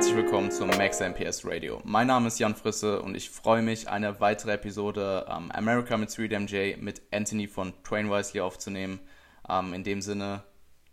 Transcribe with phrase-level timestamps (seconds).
[0.00, 1.82] herzlich willkommen zum Max MPS Radio.
[1.84, 6.08] Mein Name ist Jan Frisse und ich freue mich, eine weitere Episode ähm, America mit
[6.08, 8.98] 3DMJ mit Anthony von Train Wisely aufzunehmen.
[9.46, 10.42] Ähm, in dem Sinne,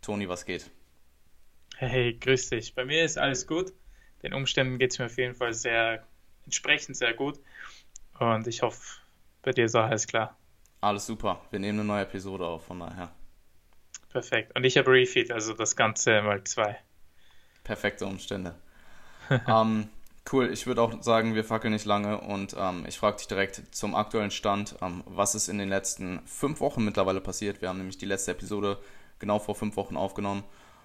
[0.02, 0.70] Toni, was geht?
[1.78, 2.74] Hey, grüß dich.
[2.74, 3.72] Bei mir ist alles gut.
[4.22, 6.06] Den Umständen geht es mir auf jeden Fall sehr
[6.44, 7.40] entsprechend sehr gut.
[8.18, 9.00] Und ich hoffe,
[9.40, 10.36] bei dir ist auch alles klar.
[10.82, 11.40] Alles super.
[11.50, 13.10] Wir nehmen eine neue Episode auf, von daher.
[14.10, 14.54] Perfekt.
[14.54, 16.76] Und ich habe Refeed, also das Ganze mal zwei.
[17.64, 18.54] Perfekte Umstände.
[19.48, 19.88] ähm,
[20.32, 23.62] cool, ich würde auch sagen, wir fackeln nicht lange und ähm, ich frage dich direkt
[23.74, 27.60] zum aktuellen Stand, ähm, was ist in den letzten fünf Wochen mittlerweile passiert.
[27.60, 28.78] Wir haben nämlich die letzte Episode
[29.18, 30.44] genau vor fünf Wochen aufgenommen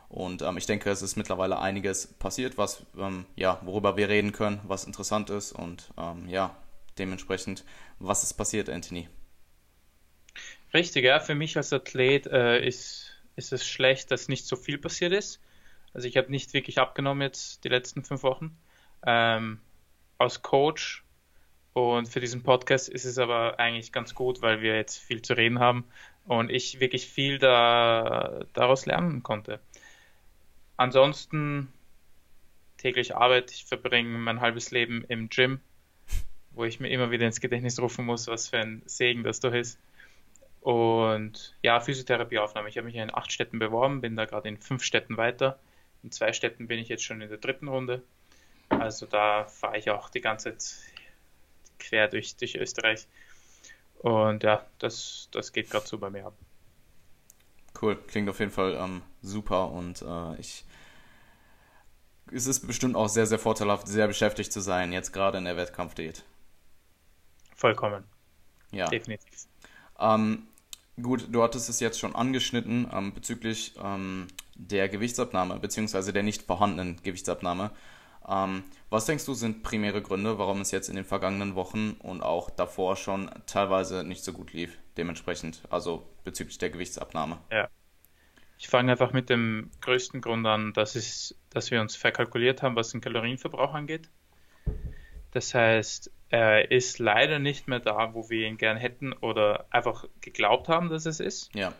[0.09, 4.31] und ähm, ich denke, es ist mittlerweile einiges passiert, was ähm, ja, worüber wir reden
[4.31, 6.55] können, was interessant ist und ähm, ja,
[6.97, 7.65] dementsprechend,
[7.99, 9.09] was ist passiert, Anthony?
[10.73, 14.77] Richtig, ja, für mich als Athlet äh, ist, ist es schlecht, dass nicht so viel
[14.77, 15.39] passiert ist.
[15.93, 18.57] Also ich habe nicht wirklich abgenommen jetzt die letzten fünf Wochen.
[19.05, 19.59] Ähm,
[20.17, 21.03] als Coach
[21.73, 25.35] und für diesen Podcast ist es aber eigentlich ganz gut, weil wir jetzt viel zu
[25.35, 25.85] reden haben
[26.25, 29.59] und ich wirklich viel da, daraus lernen konnte.
[30.77, 31.71] Ansonsten
[32.77, 33.51] täglich Arbeit.
[33.51, 35.61] Ich verbringe mein halbes Leben im Gym,
[36.51, 39.53] wo ich mir immer wieder ins Gedächtnis rufen muss, was für ein Segen das doch
[39.53, 39.79] ist.
[40.61, 42.69] Und ja, Physiotherapieaufnahme.
[42.69, 45.59] Ich habe mich in acht Städten beworben, bin da gerade in fünf Städten weiter.
[46.03, 48.03] In zwei Städten bin ich jetzt schon in der dritten Runde.
[48.69, 50.77] Also da fahre ich auch die ganze Zeit
[51.79, 53.07] quer durch, durch Österreich.
[53.99, 56.33] Und ja, das, das geht gerade so bei mir ab.
[57.81, 60.65] Cool, klingt auf jeden Fall ähm, super und äh, ich
[62.31, 65.57] es ist bestimmt auch sehr, sehr vorteilhaft, sehr beschäftigt zu sein, jetzt gerade in der
[65.57, 66.23] Wettkampfdiät.
[67.55, 68.03] Vollkommen.
[68.71, 68.87] Ja.
[68.87, 69.47] Definitiv.
[69.99, 70.47] Ähm,
[71.01, 76.43] gut, du hattest es jetzt schon angeschnitten ähm, bezüglich ähm, der Gewichtsabnahme, beziehungsweise der nicht
[76.43, 77.71] vorhandenen Gewichtsabnahme.
[78.27, 82.21] Ähm, was denkst du sind primäre Gründe, warum es jetzt in den vergangenen Wochen und
[82.21, 87.39] auch davor schon teilweise nicht so gut lief, dementsprechend, also bezüglich der Gewichtsabnahme?
[87.51, 87.69] Ja.
[88.57, 92.75] Ich fange einfach mit dem größten Grund an, dass, es, dass wir uns verkalkuliert haben,
[92.75, 94.09] was den Kalorienverbrauch angeht.
[95.31, 100.05] Das heißt, er ist leider nicht mehr da, wo wir ihn gern hätten oder einfach
[100.21, 101.53] geglaubt haben, dass es ist.
[101.53, 101.73] Ja.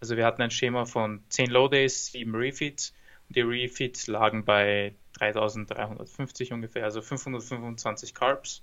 [0.00, 2.94] Also wir hatten ein Schema von 10 Low Days, 7 Refeeds
[3.28, 8.62] und die Refeeds lagen bei 3350 ungefähr, also 525 Carbs.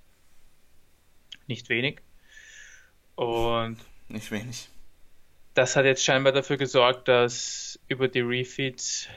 [1.45, 2.01] Nicht wenig.
[3.15, 3.77] Und
[4.09, 4.69] nicht wenig.
[5.53, 9.07] Das hat jetzt scheinbar dafür gesorgt, dass über die Refeeds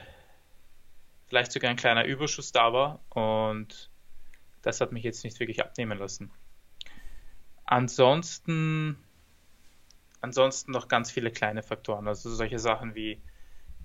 [1.27, 3.89] vielleicht sogar ein kleiner Überschuss da war und
[4.61, 6.31] das hat mich jetzt nicht wirklich abnehmen lassen.
[7.65, 8.97] Ansonsten
[10.21, 12.07] ansonsten noch ganz viele kleine Faktoren.
[12.07, 13.21] Also solche Sachen wie,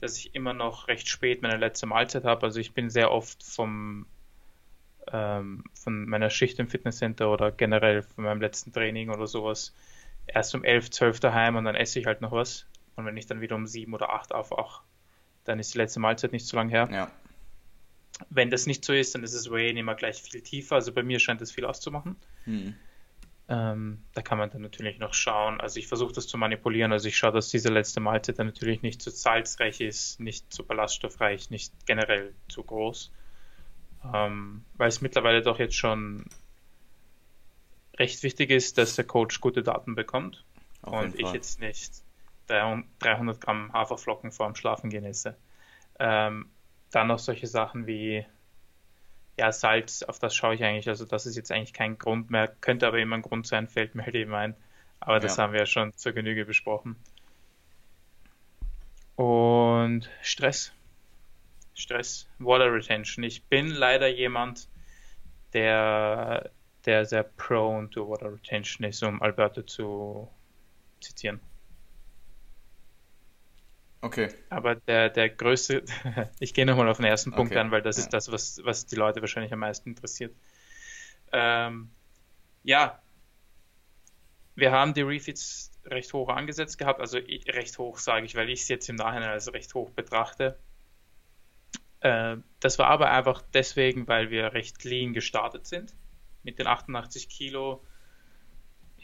[0.01, 2.47] dass ich immer noch recht spät meine letzte Mahlzeit habe.
[2.47, 4.07] Also ich bin sehr oft vom
[5.13, 9.73] ähm, von meiner Schicht im Fitnesscenter oder generell von meinem letzten Training oder sowas
[10.27, 12.67] erst um 11, 12 daheim und dann esse ich halt noch was.
[12.97, 14.83] Und wenn ich dann wieder um 7 oder 8 aufwache,
[15.45, 16.89] dann ist die letzte Mahlzeit nicht so lange her.
[16.91, 17.11] Ja.
[18.31, 20.77] Wenn das nicht so ist, dann ist das Weighing immer gleich viel tiefer.
[20.77, 22.17] Also bei mir scheint das viel auszumachen.
[22.45, 22.75] Hm.
[23.49, 25.61] Ähm, da kann man dann natürlich noch schauen.
[25.61, 26.93] Also ich versuche das zu manipulieren.
[26.93, 30.65] Also ich schaue, dass diese letzte Mahlzeit dann natürlich nicht zu salzreich ist, nicht zu
[30.65, 33.13] ballaststoffreich, nicht generell zu groß.
[34.13, 36.25] Ähm, weil es mittlerweile doch jetzt schon
[37.99, 40.45] recht wichtig ist, dass der Coach gute Daten bekommt
[40.83, 41.93] Auf und ich jetzt nicht
[42.49, 45.37] 300 Gramm Haferflocken vor dem Schlafen esse.
[45.99, 46.51] Ähm,
[46.91, 48.25] dann noch solche Sachen wie
[49.37, 50.89] ja, Salz, auf das schaue ich eigentlich.
[50.89, 53.95] Also das ist jetzt eigentlich kein Grund mehr, könnte aber immer ein Grund sein, fällt
[53.95, 54.57] mir halt eben ein.
[55.01, 55.43] Aber das ja.
[55.43, 56.97] haben wir ja schon zur Genüge besprochen.
[59.17, 60.73] Und Stress.
[61.75, 63.23] Stress, Water Retention.
[63.25, 64.69] Ich bin leider jemand,
[65.53, 66.51] der,
[66.87, 70.31] der sehr prone to Water Retention ist, um Alberto zu
[71.01, 71.41] zitieren.
[74.07, 74.29] Okay.
[74.51, 75.83] Aber der, der größte,
[76.41, 77.61] ich gehe nochmal auf den ersten Punkt okay.
[77.61, 78.05] an, weil das ja.
[78.05, 80.33] ist das, was, was die Leute wahrscheinlich am meisten interessiert.
[81.33, 81.91] Ähm,
[82.63, 83.03] ja,
[84.55, 88.63] wir haben die Refits recht hoch angesetzt gehabt, also recht hoch sage ich, weil ich
[88.63, 90.57] es jetzt im Nachhinein als recht hoch betrachte.
[92.01, 95.95] Äh, das war aber einfach deswegen, weil wir recht lean gestartet sind.
[96.45, 97.85] Mit den 88 Kilo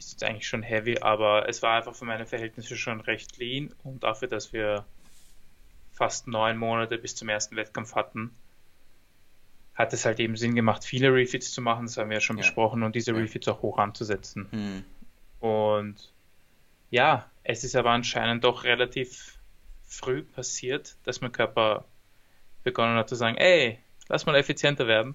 [0.05, 3.75] ist jetzt eigentlich schon heavy, aber es war einfach für meine Verhältnisse schon recht lean
[3.85, 4.85] und dafür, dass wir
[5.93, 8.35] fast neun Monate bis zum ersten Wettkampf hatten,
[9.75, 12.37] hat es halt eben Sinn gemacht, viele Refits zu machen, das haben wir ja schon
[12.37, 12.43] ja.
[12.43, 13.19] besprochen, und diese ja.
[13.19, 14.49] Refits auch hoch anzusetzen.
[14.51, 14.85] Hm.
[15.41, 16.13] Und
[16.91, 19.39] ja, es ist aber anscheinend doch relativ
[19.85, 21.85] früh passiert, dass mein Körper
[22.65, 23.79] begonnen hat zu sagen, ey,
[24.09, 25.15] lass mal effizienter werden.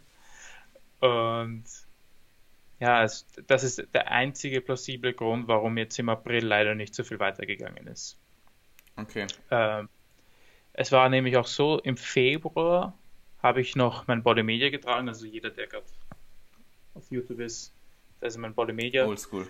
[0.99, 1.65] Und
[2.79, 7.03] ja, es, das ist der einzige plausible Grund, warum jetzt im April leider nicht so
[7.03, 8.17] viel weitergegangen ist.
[8.95, 9.27] Okay.
[9.51, 9.89] Ähm,
[10.73, 12.97] es war nämlich auch so, im Februar
[13.41, 15.85] habe ich noch mein Body Media getragen, also jeder, der gerade
[16.93, 17.73] auf YouTube ist,
[18.21, 19.05] ist mein Body Media.
[19.05, 19.47] Oldschool.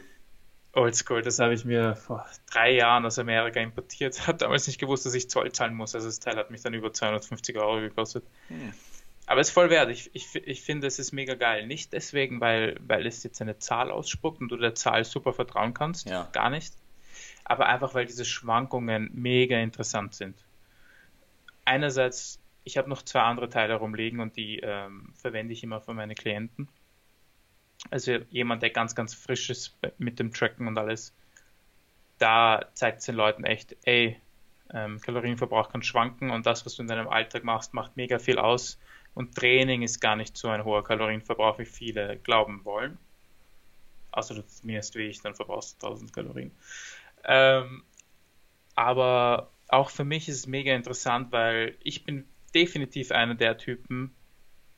[0.73, 4.19] Oldschool, das habe ich mir vor drei Jahren aus Amerika importiert.
[4.27, 5.95] Habe damals nicht gewusst, dass ich Zoll zahlen muss.
[5.95, 8.23] Also das Teil hat mich dann über 250 Euro gekostet.
[8.49, 8.73] Hm.
[9.27, 9.89] Aber es ist voll wert.
[9.91, 11.67] Ich, ich, ich finde, es ist mega geil.
[11.67, 15.73] Nicht deswegen, weil, weil es jetzt eine Zahl ausspuckt und du der Zahl super vertrauen
[15.73, 16.09] kannst.
[16.09, 16.29] Ja.
[16.31, 16.73] Gar nicht.
[17.43, 20.35] Aber einfach, weil diese Schwankungen mega interessant sind.
[21.65, 25.93] Einerseits, ich habe noch zwei andere Teile rumliegen und die ähm, verwende ich immer für
[25.93, 26.69] meine Klienten.
[27.91, 31.13] Also jemand, der ganz, ganz frisch ist mit dem Tracken und alles.
[32.17, 34.19] Da zeigt es den Leuten echt, ey,
[34.73, 38.37] ähm, Kalorienverbrauch kann schwanken und das, was du in deinem Alltag machst, macht mega viel
[38.37, 38.79] aus
[39.13, 42.97] und Training ist gar nicht so ein hoher Kalorienverbrauch, wie viele glauben wollen.
[44.11, 46.51] Außer du trainierst wie ich, dann verbrauchst du 1000 Kalorien.
[47.23, 47.83] Ähm,
[48.75, 54.15] aber auch für mich ist es mega interessant, weil ich bin definitiv einer der Typen,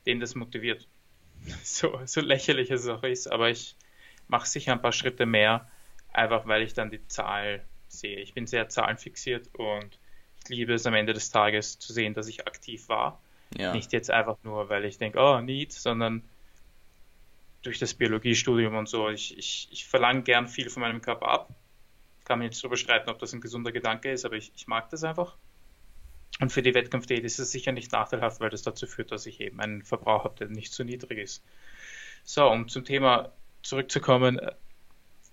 [0.06, 0.88] den das motiviert.
[1.62, 3.76] So, so lächerlich es auch ist, aber ich
[4.28, 5.70] mache sicher ein paar Schritte mehr,
[6.12, 8.18] einfach weil ich dann die Zahl sehe.
[8.20, 9.98] Ich bin sehr zahlenfixiert und
[10.48, 13.20] ich liebe es am Ende des Tages zu sehen, dass ich aktiv war
[13.56, 13.72] ja.
[13.72, 16.22] Nicht jetzt einfach nur, weil ich denke, oh, neat, sondern
[17.62, 19.08] durch das Biologiestudium und so.
[19.08, 21.50] Ich, ich, ich verlange gern viel von meinem Körper ab.
[22.24, 24.88] Kann mir jetzt darüber streiten, ob das ein gesunder Gedanke ist, aber ich, ich mag
[24.90, 25.36] das einfach.
[26.40, 29.40] Und für die Wettkampfdiät ist es sicher nicht nachteilhaft, weil das dazu führt, dass ich
[29.40, 31.42] eben einen Verbrauch habe, der nicht zu niedrig ist.
[32.22, 33.32] So, um zum Thema
[33.62, 34.40] zurückzukommen.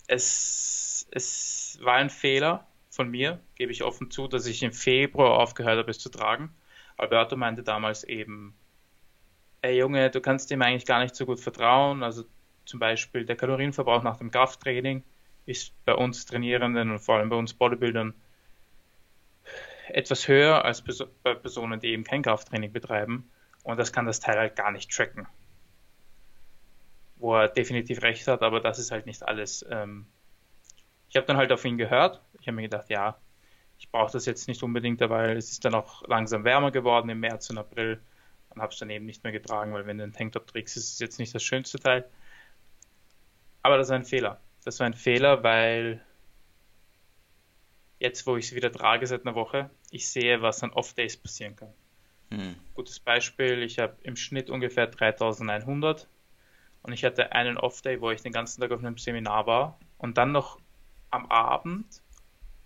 [0.08, 5.40] Es, es war ein Fehler von mir, gebe ich offen zu, dass ich im Februar
[5.40, 6.54] aufgehört habe, es zu tragen.
[6.98, 8.56] Alberto meinte damals eben,
[9.62, 12.04] ey Junge, du kannst dem eigentlich gar nicht so gut vertrauen.
[12.04, 12.26] Also
[12.66, 15.04] zum Beispiel der Kalorienverbrauch nach dem Krafttraining
[15.46, 18.14] ist bei uns Trainierenden und vor allem bei uns Bodybuildern
[19.90, 20.84] etwas höher als
[21.24, 23.32] bei Personen, die eben kein Krafttraining betreiben.
[23.64, 25.28] Und das kann das Teil halt gar nicht tracken.
[27.18, 29.66] Wo er definitiv recht hat, aber das ist halt nicht alles.
[29.70, 30.08] Ähm,
[31.10, 32.22] ich habe dann halt auf ihn gehört.
[32.40, 33.18] Ich habe mir gedacht, ja,
[33.80, 37.20] ich brauche das jetzt nicht unbedingt, weil es ist dann auch langsam wärmer geworden im
[37.20, 38.02] März und April.
[38.50, 40.78] Dann habe ich es dann eben nicht mehr getragen, weil wenn du einen Tanktop trägst,
[40.78, 42.10] ist es jetzt nicht das schönste Teil.
[43.62, 44.40] Aber das war ein Fehler.
[44.66, 46.02] Das war ein Fehler, weil
[48.00, 51.56] jetzt, wo ich es wieder trage seit einer Woche, ich sehe, was an Off-Days passieren
[51.56, 51.74] kann.
[52.32, 52.56] Hm.
[52.74, 56.08] Gutes Beispiel, ich habe im Schnitt ungefähr 3100
[56.84, 60.18] und ich hatte einen Off-Day, wo ich den ganzen Tag auf einem Seminar war und
[60.18, 60.60] dann noch
[61.18, 61.86] am Abend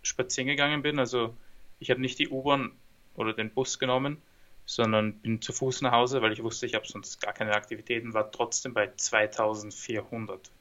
[0.04, 1.00] spazieren gegangen bin.
[1.00, 1.36] Also
[1.80, 2.72] ich habe nicht die U-Bahn
[3.16, 4.22] oder den Bus genommen,
[4.66, 8.14] sondern bin zu Fuß nach Hause, weil ich wusste, ich habe sonst gar keine Aktivitäten,
[8.14, 10.52] war trotzdem bei 2400.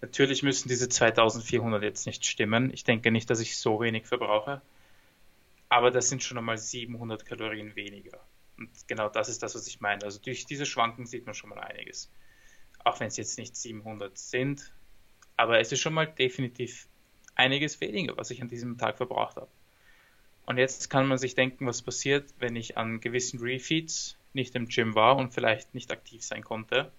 [0.00, 2.72] Natürlich müssen diese 2400 jetzt nicht stimmen.
[2.72, 4.62] Ich denke nicht, dass ich so wenig verbrauche.
[5.68, 8.18] Aber das sind schon einmal 700 Kalorien weniger.
[8.56, 10.04] Und genau das ist das, was ich meine.
[10.04, 12.10] Also durch diese Schwanken sieht man schon mal einiges.
[12.84, 14.72] Auch wenn es jetzt nicht 700 sind.
[15.38, 16.88] Aber es ist schon mal definitiv
[17.36, 19.48] einiges weniger, was ich an diesem Tag verbraucht habe.
[20.44, 24.66] Und jetzt kann man sich denken, was passiert, wenn ich an gewissen Refeeds nicht im
[24.68, 26.90] Gym war und vielleicht nicht aktiv sein konnte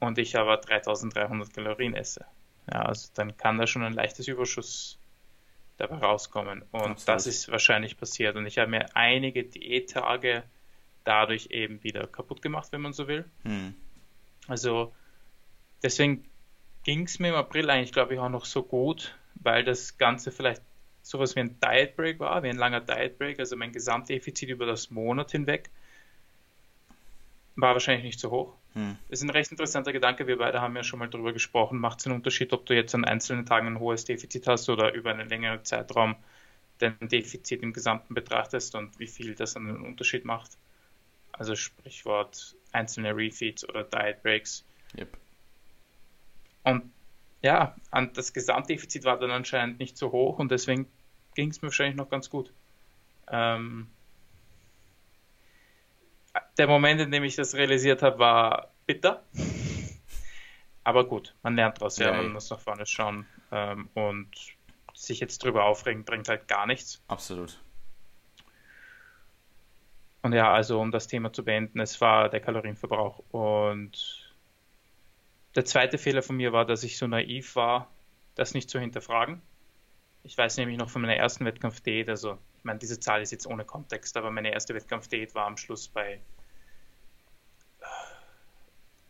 [0.00, 2.24] und ich aber 3300 Kalorien esse.
[2.72, 4.98] Ja, also dann kann da schon ein leichtes Überschuss
[5.76, 6.62] dabei rauskommen.
[6.70, 7.08] Und Absolut.
[7.08, 8.36] das ist wahrscheinlich passiert.
[8.36, 10.42] Und ich habe mir einige Diättage
[11.04, 13.24] dadurch eben wieder kaputt gemacht, wenn man so will.
[13.42, 13.74] Hm.
[14.48, 14.94] Also
[15.82, 16.24] deswegen
[16.84, 20.32] ging es mir im April eigentlich, glaube ich, auch noch so gut, weil das Ganze
[20.32, 20.62] vielleicht
[21.02, 24.66] sowas wie ein Diet Break war, wie ein langer Diet Break, also mein Gesamtdefizit über
[24.66, 25.70] das Monat hinweg
[27.56, 28.54] war wahrscheinlich nicht so hoch.
[28.74, 28.96] Hm.
[29.08, 30.26] Das ist ein recht interessanter Gedanke.
[30.26, 31.78] Wir beide haben ja schon mal darüber gesprochen.
[31.78, 34.94] Macht es einen Unterschied, ob du jetzt an einzelnen Tagen ein hohes Defizit hast oder
[34.94, 36.16] über einen längeren Zeitraum
[36.78, 40.52] dein Defizit im Gesamten betrachtest und wie viel das einen Unterschied macht?
[41.32, 44.64] Also Sprichwort einzelne Refeeds oder Diet Breaks.
[44.98, 45.16] Yep.
[46.64, 46.92] Und
[47.42, 47.74] ja,
[48.14, 50.86] das Gesamtdefizit war dann anscheinend nicht so hoch und deswegen
[51.34, 52.52] ging es mir wahrscheinlich noch ganz gut.
[53.28, 53.88] Ähm,
[56.58, 59.22] der Moment, in dem ich das realisiert habe, war bitter.
[60.84, 64.28] Aber gut, man lernt daraus, ja, man muss nach vorne schauen ähm, und
[64.94, 67.02] sich jetzt drüber aufregen bringt halt gar nichts.
[67.08, 67.60] Absolut.
[70.22, 74.21] Und ja, also um das Thema zu beenden, es war der Kalorienverbrauch und
[75.54, 77.90] der zweite Fehler von mir war, dass ich so naiv war,
[78.34, 79.42] das nicht zu hinterfragen.
[80.24, 83.46] Ich weiß nämlich noch von meiner ersten Wettkampfdiät, also ich meine, diese Zahl ist jetzt
[83.46, 86.20] ohne Kontext, aber meine erste Wettkampfdiät war am Schluss bei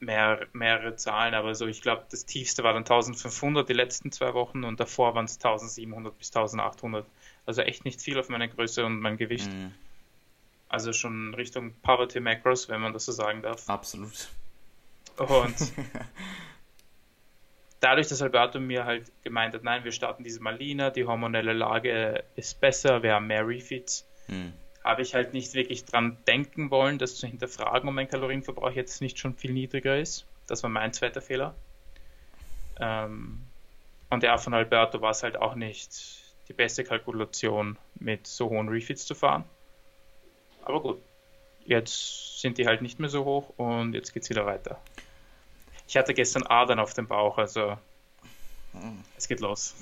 [0.02, 4.34] mehr, mehrere Zahlen, aber so, ich glaube, das tiefste war dann 1500 die letzten zwei
[4.34, 7.06] Wochen und davor waren es 1700 bis 1800.
[7.46, 9.52] Also echt nicht viel auf meine Größe und mein Gewicht.
[9.52, 9.72] Mhm.
[10.68, 13.68] Also schon Richtung Poverty Macros, wenn man das so sagen darf.
[13.68, 14.30] Absolut.
[15.18, 15.54] Und
[17.80, 22.24] dadurch, dass Alberto mir halt gemeint hat, nein, wir starten diese Malina, die hormonelle Lage
[22.36, 24.52] ist besser, wir haben mehr Refeeds, hm.
[24.84, 29.00] habe ich halt nicht wirklich dran denken wollen, das zu hinterfragen, ob mein Kalorienverbrauch jetzt
[29.00, 30.26] nicht schon viel niedriger ist.
[30.46, 31.54] Das war mein zweiter Fehler.
[32.80, 33.42] Ähm,
[34.10, 38.68] und ja, von Alberto war es halt auch nicht die beste Kalkulation, mit so hohen
[38.68, 39.44] Refeeds zu fahren.
[40.64, 41.02] Aber gut,
[41.66, 44.80] jetzt sind die halt nicht mehr so hoch und jetzt geht es wieder weiter.
[45.86, 47.76] Ich hatte gestern Adern auf dem Bauch, also
[48.72, 49.02] hm.
[49.16, 49.74] es geht los.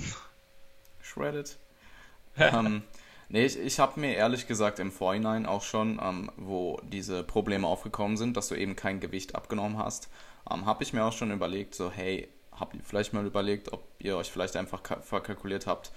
[1.03, 1.57] Shredded.
[2.37, 2.83] ähm,
[3.29, 7.67] nee, ich, ich habe mir ehrlich gesagt im Vorhinein auch schon, ähm, wo diese Probleme
[7.67, 10.09] aufgekommen sind, dass du eben kein Gewicht abgenommen hast,
[10.51, 13.83] ähm, habe ich mir auch schon überlegt, so hey, habt ihr vielleicht mal überlegt, ob
[13.99, 15.93] ihr euch vielleicht einfach verkalkuliert habt.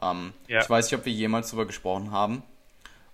[0.00, 0.60] Ähm, ja.
[0.60, 2.42] Ich weiß nicht, ob wir jemals darüber gesprochen haben,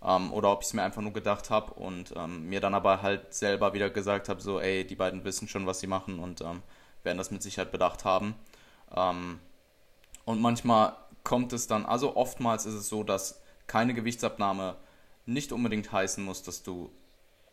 [0.04, 3.02] ähm, oder ob ich es mir einfach nur gedacht habe und ähm, mir dann aber
[3.02, 6.40] halt selber wieder gesagt habe, so, ey, die beiden wissen schon, was sie machen und
[6.40, 6.62] ähm,
[7.02, 8.34] werden das mit Sicherheit bedacht haben.
[8.94, 9.38] Ähm,
[10.24, 14.76] und manchmal kommt es dann, also oftmals ist es so, dass keine Gewichtsabnahme
[15.26, 16.90] nicht unbedingt heißen muss, dass du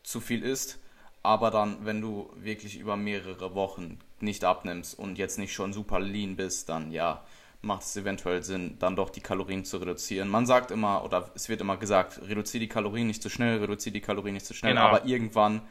[0.03, 0.79] zu viel isst,
[1.22, 6.00] aber dann, wenn du wirklich über mehrere Wochen nicht abnimmst und jetzt nicht schon super
[6.00, 7.24] lean bist, dann ja,
[7.62, 10.30] macht es eventuell Sinn, dann doch die Kalorien zu reduzieren.
[10.30, 13.94] Man sagt immer, oder es wird immer gesagt, reduziere die Kalorien nicht zu schnell, reduziere
[13.94, 14.88] die Kalorien nicht zu schnell, genau.
[14.88, 15.62] aber irgendwann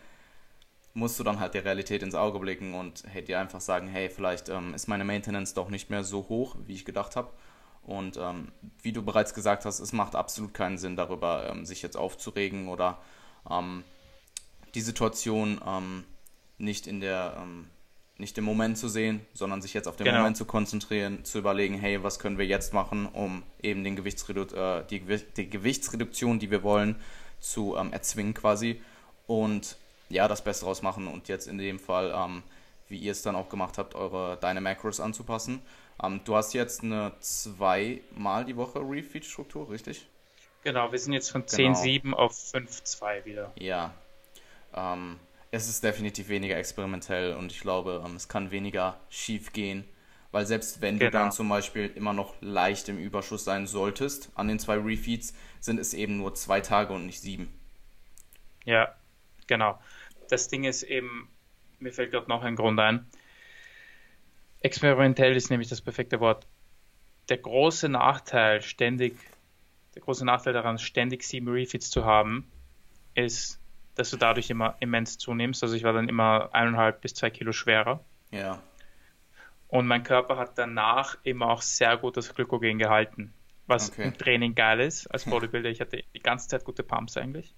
[0.92, 4.11] musst du dann halt der Realität ins Auge blicken und hey, dir einfach sagen, hey,
[4.11, 7.33] vielleicht ähm, ist meine Maintenance doch nicht mehr so hoch, wie ich gedacht habe.
[7.83, 8.52] Und ähm,
[8.83, 12.68] wie du bereits gesagt hast, es macht absolut keinen Sinn, darüber ähm, sich jetzt aufzuregen
[12.68, 12.99] oder
[13.49, 13.85] ähm,
[14.75, 16.04] die Situation ähm,
[16.59, 17.71] nicht in der ähm,
[18.18, 20.18] nicht den Moment zu sehen, sondern sich jetzt auf den genau.
[20.18, 24.42] Moment zu konzentrieren, zu überlegen, hey, was können wir jetzt machen, um eben den Gewichtsredu
[24.54, 25.00] äh, die,
[25.37, 26.96] die, Gewichtsreduktion, die wir wollen,
[27.40, 28.82] zu ähm, erzwingen quasi
[29.28, 29.76] und
[30.08, 32.42] ja, das Beste draus machen und jetzt in dem Fall, ähm,
[32.88, 35.62] wie ihr es dann auch gemacht habt, eure deine Macros anzupassen.
[36.02, 40.06] Ähm, du hast jetzt eine zweimal die Woche Refeed-Struktur, richtig?
[40.64, 42.16] Genau, wir sind jetzt von 10,7 genau.
[42.16, 43.52] auf 5,2 wieder.
[43.56, 43.94] Ja.
[44.75, 49.84] Ähm, es ist definitiv weniger experimentell und ich glaube, ähm, es kann weniger schief gehen.
[50.30, 51.10] Weil selbst wenn genau.
[51.10, 55.34] du dann zum Beispiel immer noch leicht im Überschuss sein solltest an den zwei Refeeds,
[55.60, 57.48] sind es eben nur zwei Tage und nicht sieben.
[58.64, 58.94] Ja,
[59.46, 59.80] genau.
[60.28, 61.30] Das Ding ist eben,
[61.78, 63.06] mir fällt gerade noch ein Grund ein.
[64.60, 66.46] Experimentell ist nämlich das perfekte Wort.
[67.30, 69.16] Der große Nachteil, ständig,
[69.94, 72.50] der große Nachteil daran, ständig sieben Refeeds zu haben,
[73.14, 73.57] ist,
[73.98, 75.62] dass du dadurch immer immens zunimmst.
[75.62, 78.04] Also ich war dann immer eineinhalb bis zwei Kilo schwerer.
[78.30, 78.62] Ja.
[79.66, 83.34] Und mein Körper hat danach immer auch sehr gut das Glykogen gehalten.
[83.66, 84.04] Was okay.
[84.04, 85.68] im Training geil ist als Bodybuilder.
[85.68, 87.54] Ich hatte die ganze Zeit gute Pumps eigentlich.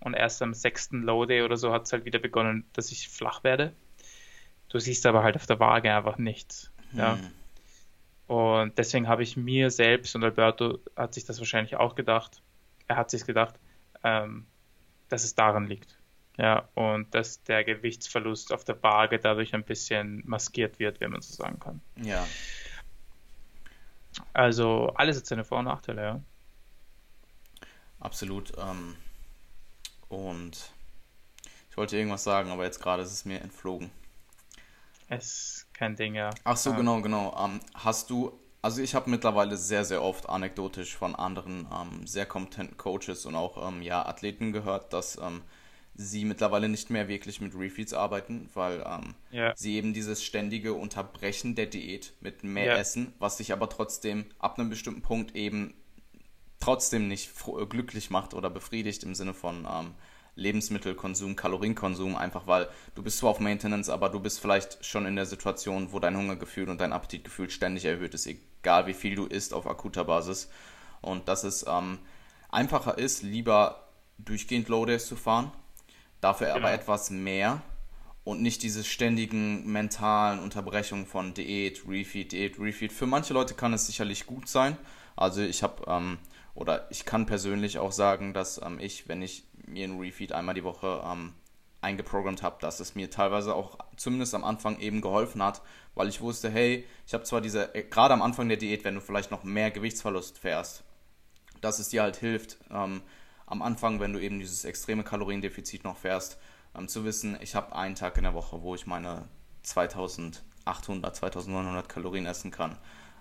[0.00, 3.08] Und erst am sechsten Low Day oder so hat es halt wieder begonnen, dass ich
[3.08, 3.72] flach werde.
[4.68, 6.72] Du siehst aber halt auf der Waage einfach nichts.
[6.90, 6.98] Hm.
[6.98, 7.18] Ja.
[8.26, 12.42] Und deswegen habe ich mir selbst und Alberto hat sich das wahrscheinlich auch gedacht.
[12.88, 13.54] Er hat sich gedacht,
[14.02, 14.46] ähm,
[15.08, 15.98] dass es daran liegt.
[16.38, 21.22] Ja, und dass der Gewichtsverlust auf der Waage dadurch ein bisschen maskiert wird, wenn man
[21.22, 21.80] so sagen kann.
[21.96, 22.26] Ja.
[24.34, 26.20] Also alles hat seine Vor- und Nachteile, ja.
[28.00, 28.52] Absolut.
[28.58, 28.96] Ähm,
[30.08, 30.72] und
[31.70, 33.90] ich wollte irgendwas sagen, aber jetzt gerade ist es mir entflogen.
[35.08, 36.30] Es ist kein Ding, ja.
[36.44, 37.36] Ach so, ähm, genau, genau.
[37.44, 42.26] Ähm, hast du also ich habe mittlerweile sehr, sehr oft anekdotisch von anderen ähm, sehr
[42.26, 45.42] kompetenten Coaches und auch ähm, ja, Athleten gehört, dass ähm,
[45.94, 49.52] sie mittlerweile nicht mehr wirklich mit Refeeds arbeiten, weil ähm, ja.
[49.54, 52.76] sie eben dieses ständige Unterbrechen der Diät mit mehr ja.
[52.76, 55.72] Essen, was sich aber trotzdem ab einem bestimmten Punkt eben
[56.58, 57.30] trotzdem nicht
[57.70, 59.94] glücklich macht oder befriedigt im Sinne von ähm,
[60.36, 65.16] Lebensmittelkonsum, Kalorienkonsum, einfach weil du bist zwar auf Maintenance, aber du bist vielleicht schon in
[65.16, 69.26] der Situation, wo dein Hungergefühl und dein Appetitgefühl ständig erhöht ist, egal wie viel du
[69.26, 70.48] isst auf akuter Basis.
[71.00, 71.98] Und dass es ähm,
[72.50, 73.88] einfacher ist, lieber
[74.18, 75.50] durchgehend Low Days zu fahren,
[76.20, 76.58] dafür genau.
[76.58, 77.62] aber etwas mehr
[78.24, 82.92] und nicht diese ständigen mentalen Unterbrechungen von Diät, Refeed, Diät, Refeed.
[82.92, 84.76] Für manche Leute kann es sicherlich gut sein.
[85.16, 86.18] Also ich habe ähm,
[86.56, 90.54] oder ich kann persönlich auch sagen, dass ähm, ich, wenn ich mir einen Refeed einmal
[90.54, 91.34] die Woche ähm,
[91.80, 95.62] eingeprogrammt habe, dass es mir teilweise auch zumindest am Anfang eben geholfen hat,
[95.94, 98.94] weil ich wusste, hey, ich habe zwar diese, äh, gerade am Anfang der Diät, wenn
[98.94, 100.84] du vielleicht noch mehr Gewichtsverlust fährst,
[101.60, 103.02] dass es dir halt hilft, ähm,
[103.46, 106.38] am Anfang, wenn du eben dieses extreme Kaloriendefizit noch fährst,
[106.76, 109.28] ähm, zu wissen, ich habe einen Tag in der Woche, wo ich meine
[109.62, 112.76] 2800, 2900 Kalorien essen kann.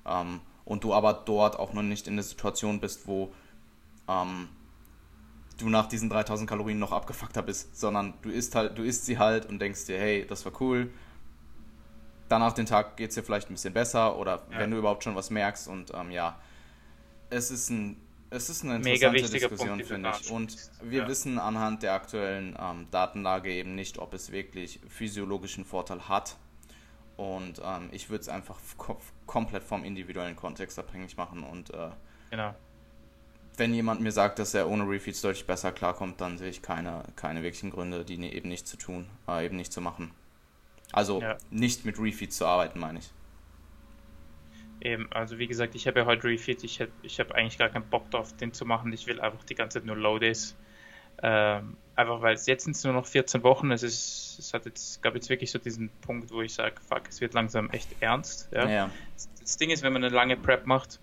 [0.06, 3.32] Ähm, und du aber dort auch noch nicht in der Situation bist, wo
[4.08, 4.50] ähm,
[5.58, 9.18] du nach diesen 3000 Kalorien noch abgefuckter bist, sondern du isst halt, du isst sie
[9.18, 10.92] halt und denkst dir, hey, das war cool.
[12.28, 14.60] Danach den Tag geht es dir vielleicht ein bisschen besser oder ja.
[14.60, 16.40] wenn du überhaupt schon was merkst und ähm, ja,
[17.30, 17.98] es ist ein
[18.32, 20.30] es ist eine interessante Diskussion, finde ich.
[20.32, 21.08] Und wir ja.
[21.08, 26.36] wissen anhand der aktuellen ähm, Datenlage eben nicht, ob es wirklich physiologischen Vorteil hat.
[27.16, 28.58] Und ähm, ich würde es einfach
[29.26, 31.44] komplett vom individuellen Kontext abhängig machen.
[31.44, 31.92] Und äh,
[32.32, 32.56] genau
[33.60, 37.04] wenn jemand mir sagt, dass er ohne Refeeds deutlich besser klarkommt, dann sehe ich keine,
[37.16, 40.12] keine wirklichen Gründe, die ne, eben nicht zu tun, äh, eben nicht zu machen.
[40.92, 41.38] Also ja.
[41.50, 43.12] nicht mit Refeeds zu arbeiten, meine ich.
[44.82, 47.70] Eben, also wie gesagt, ich habe ja heute Refeed, ich habe ich hab eigentlich gar
[47.70, 48.94] keinen Bock drauf, den zu machen.
[48.94, 50.56] Ich will einfach die ganze Zeit nur Low Days.
[51.24, 53.72] Ähm, einfach weil es jetzt sind es nur noch 14 Wochen.
[53.72, 57.04] Es ist, es hat jetzt, gab jetzt wirklich so diesen Punkt, wo ich sage, fuck,
[57.10, 58.50] es wird langsam echt ernst.
[58.52, 58.70] Ja?
[58.70, 58.90] ja.
[59.40, 61.00] Das Ding ist, wenn man eine lange Prep macht,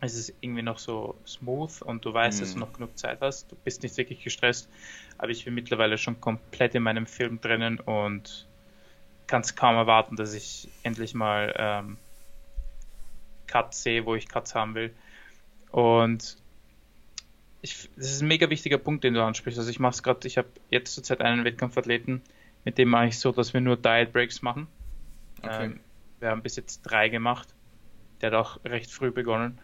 [0.00, 2.42] es ist irgendwie noch so smooth und du weißt, mhm.
[2.42, 2.60] dass du mhm.
[2.60, 3.52] noch genug Zeit hast.
[3.52, 4.68] Du bist nicht wirklich gestresst,
[5.18, 8.46] aber ich bin mittlerweile schon komplett in meinem Film drinnen und
[9.26, 11.98] kann es kaum erwarten, dass ich endlich mal ähm,
[13.46, 14.94] Cuts sehe, wo ich Cuts haben will.
[15.70, 16.38] Und
[17.62, 19.58] ich, das ist ein mega wichtiger Punkt, den du ansprichst.
[19.58, 22.22] Also ich mache es gerade, ich habe jetzt zurzeit einen Wettkampfathleten,
[22.64, 24.66] mit dem mache ich so, dass wir nur Diet Breaks machen.
[25.42, 25.66] Okay.
[25.66, 25.80] Ähm,
[26.20, 27.48] wir haben bis jetzt drei gemacht.
[28.20, 29.58] Der hat auch recht früh begonnen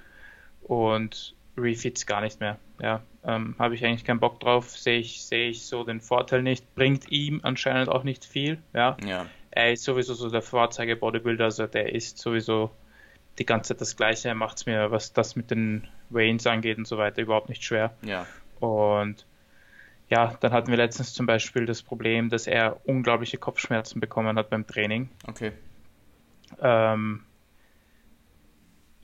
[0.66, 2.58] und Refeeds gar nicht mehr.
[2.80, 6.42] Ja, ähm, habe ich eigentlich keinen Bock drauf, sehe ich, sehe ich so den Vorteil
[6.42, 8.58] nicht, bringt ihm anscheinend auch nicht viel.
[8.74, 9.26] Ja, ja.
[9.50, 12.70] er ist sowieso so der Vorzeige Bodybuilder, also der ist sowieso
[13.38, 14.28] die ganze Zeit das Gleiche.
[14.28, 17.64] Er macht es mir, was das mit den Veins angeht und so weiter, überhaupt nicht
[17.64, 17.94] schwer.
[18.02, 18.26] Ja.
[18.60, 19.26] Und
[20.08, 24.50] ja, dann hatten wir letztens zum Beispiel das Problem, dass er unglaubliche Kopfschmerzen bekommen hat
[24.50, 25.08] beim Training.
[25.26, 25.52] Okay.
[26.60, 27.24] Ähm,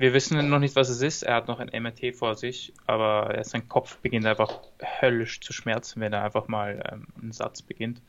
[0.03, 1.23] wir wissen noch nicht, was es ist.
[1.23, 4.61] Er hat noch ein MRT vor sich, aber sein Kopf beginnt einfach
[5.01, 8.03] höllisch zu schmerzen, wenn er einfach mal ähm, einen Satz beginnt.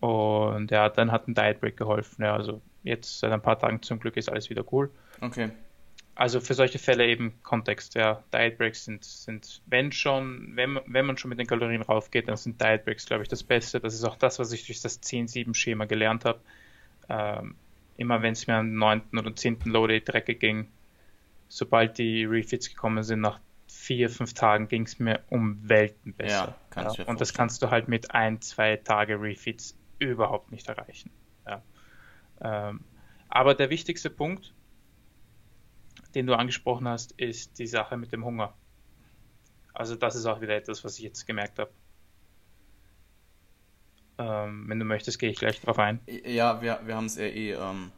[0.00, 2.24] Und ja, dann hat ein Diet Break geholfen.
[2.24, 4.90] Ja, also jetzt seit ein paar Tagen zum Glück ist alles wieder cool.
[5.20, 5.50] Okay.
[6.14, 8.24] Also für solche Fälle eben Kontext, ja.
[8.32, 12.38] Diet Breaks sind, sind wenn schon, wenn, wenn man schon mit den Kalorien raufgeht, dann
[12.38, 13.78] sind Diet Breaks, glaube ich, das Beste.
[13.78, 16.40] Das ist auch das, was ich durch das 10-7-Schema gelernt habe.
[17.10, 17.56] Ähm,
[17.96, 19.18] immer wenn es mir am 9.
[19.18, 19.60] oder 10.
[19.64, 20.68] Low-Day Drecke ging,
[21.48, 26.56] sobald die Refits gekommen sind, nach vier, fünf Tagen ging es mir um Welten besser.
[26.74, 27.04] Ja, ja.
[27.04, 31.10] Und das kannst du halt mit ein, zwei Tage Refits überhaupt nicht erreichen.
[31.46, 31.62] Ja.
[32.40, 32.80] Ähm,
[33.28, 34.54] aber der wichtigste Punkt,
[36.14, 38.54] den du angesprochen hast, ist die Sache mit dem Hunger.
[39.72, 41.70] Also das ist auch wieder etwas, was ich jetzt gemerkt habe.
[44.18, 46.00] Ähm, wenn du möchtest, gehe ich gleich drauf ein.
[46.06, 47.92] Ja, wir, wir haben es ja eh ähm,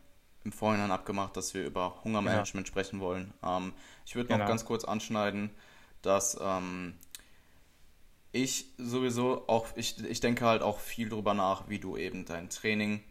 [0.45, 2.71] im Vorhinein abgemacht, dass wir über Hungermanagement ja.
[2.71, 3.33] sprechen wollen.
[3.43, 3.73] Ähm,
[4.05, 4.49] ich würde noch genau.
[4.49, 5.51] ganz kurz anschneiden,
[6.03, 6.95] dass ähm,
[8.33, 12.51] ich sowieso auch, ich, ich denke halt auch viel darüber nach, wie du eben dein
[12.51, 13.03] Training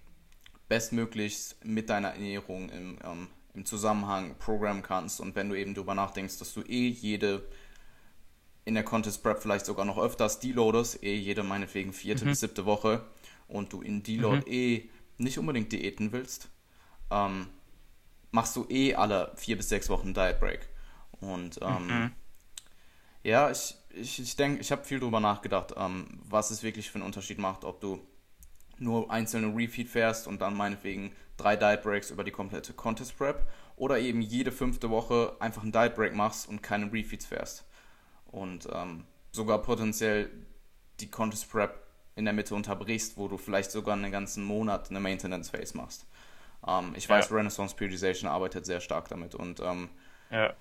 [0.68, 5.22] bestmöglichst mit deiner Ernährung im, ähm, im Zusammenhang programmen kannst.
[5.22, 7.48] Und wenn du eben darüber nachdenkst, dass du eh jede
[8.68, 12.30] in der Contest Prep vielleicht sogar noch öfters deloadest, eh jede meinetwegen vierte mhm.
[12.30, 13.02] bis siebte Woche
[13.48, 14.52] und du in Deload mhm.
[14.52, 16.50] eh nicht unbedingt diäten willst,
[17.10, 17.48] ähm,
[18.32, 20.68] machst du eh alle vier bis sechs Wochen Diet Break.
[21.22, 22.12] Und ähm, mhm.
[23.24, 26.96] ja, ich, ich, ich denke, ich habe viel darüber nachgedacht, ähm, was es wirklich für
[26.96, 28.06] einen Unterschied macht, ob du
[28.80, 33.48] nur einzelne Refeed fährst und dann meinetwegen drei Diet Breaks über die komplette Contest Prep
[33.78, 37.64] oder eben jede fünfte Woche einfach einen Diet Break machst und keine Refeeds fährst
[38.32, 40.30] und ähm, sogar potenziell
[41.00, 45.00] die Contest Prep in der Mitte unterbrichst, wo du vielleicht sogar einen ganzen Monat eine
[45.00, 46.06] Maintenance Phase machst.
[46.68, 47.36] Ähm, ich weiß, ja.
[47.36, 49.90] Renaissance Periodization arbeitet sehr stark damit und ähm,
[50.32, 50.54] ja.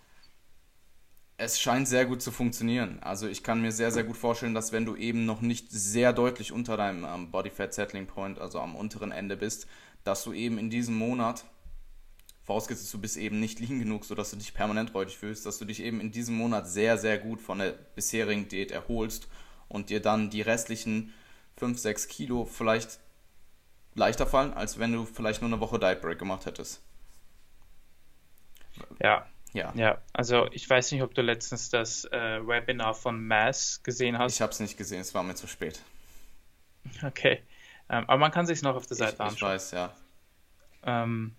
[1.38, 2.98] es scheint sehr gut zu funktionieren.
[3.02, 6.12] Also ich kann mir sehr, sehr gut vorstellen, dass wenn du eben noch nicht sehr
[6.12, 9.66] deutlich unter deinem ähm, Body Fat Settling Point, also am unteren Ende bist,
[10.04, 11.44] dass du eben in diesem Monat
[12.46, 15.64] vorausgesetzt du bist eben nicht lean genug, sodass du dich permanent räudig fühlst, dass du
[15.64, 19.28] dich eben in diesem Monat sehr, sehr gut von der bisherigen Diät erholst
[19.68, 21.12] und dir dann die restlichen
[21.56, 23.00] 5, 6 Kilo vielleicht
[23.94, 26.82] leichter fallen, als wenn du vielleicht nur eine Woche Diet Break gemacht hättest.
[29.02, 29.26] Ja.
[29.52, 29.72] Ja.
[29.74, 34.34] ja, also ich weiß nicht, ob du letztens das äh, Webinar von Mass gesehen hast.
[34.34, 35.80] Ich habe es nicht gesehen, es war mir zu spät.
[37.02, 37.42] Okay,
[37.88, 39.56] ähm, aber man kann sich noch auf der Seite ich, anschauen.
[39.56, 39.94] Ich weiß, ja.
[40.82, 41.34] Ähm,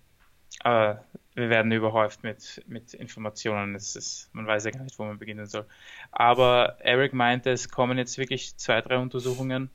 [0.60, 3.74] aber wir werden überhäuft mit, mit Informationen.
[3.74, 5.66] Es ist, man weiß ja gar nicht, wo man beginnen soll.
[6.10, 9.70] Aber Eric meinte, es kommen jetzt wirklich zwei, drei Untersuchungen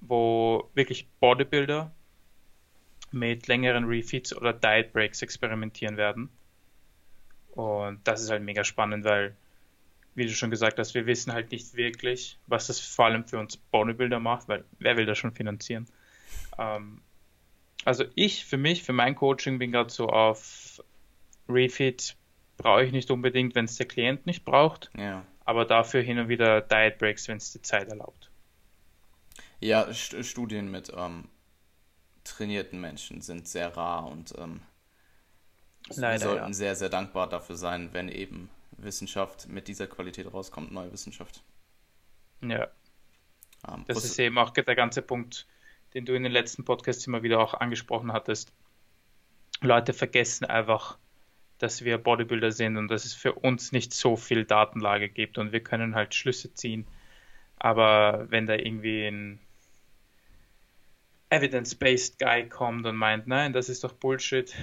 [0.00, 1.92] wo wirklich Bodybuilder
[3.12, 6.30] mit längeren Refeeds oder Diet Breaks experimentieren werden.
[7.52, 9.36] Und das ist halt mega spannend, weil,
[10.14, 13.38] wie du schon gesagt hast, wir wissen halt nicht wirklich, was das vor allem für
[13.38, 15.86] uns Bodybuilder macht, weil wer will das schon finanzieren?
[16.58, 17.02] Ähm,
[17.84, 20.82] also ich für mich, für mein Coaching bin gerade so auf
[21.48, 22.16] Refeed
[22.56, 24.90] brauche ich nicht unbedingt, wenn es der Klient nicht braucht.
[24.96, 25.26] Ja.
[25.44, 28.30] Aber dafür hin und wieder Diet Breaks, wenn es die Zeit erlaubt.
[29.60, 31.28] Ja, St Studien mit ähm,
[32.24, 34.60] trainierten Menschen sind sehr rar und ähm,
[35.96, 36.52] Leider, wir sollten ja.
[36.52, 41.42] sehr, sehr dankbar dafür sein, wenn eben Wissenschaft mit dieser Qualität rauskommt, neue Wissenschaft.
[42.42, 42.68] Ja.
[43.66, 45.46] Ähm, das ist eben auch der ganze Punkt,
[45.94, 48.52] den du in den letzten Podcasts immer wieder auch angesprochen hattest.
[49.60, 50.98] Leute vergessen einfach,
[51.58, 55.52] dass wir Bodybuilder sind und dass es für uns nicht so viel Datenlage gibt und
[55.52, 56.86] wir können halt Schlüsse ziehen.
[57.56, 59.40] Aber wenn da irgendwie ein
[61.28, 64.54] Evidence-Based Guy kommt und meint, nein, das ist doch Bullshit,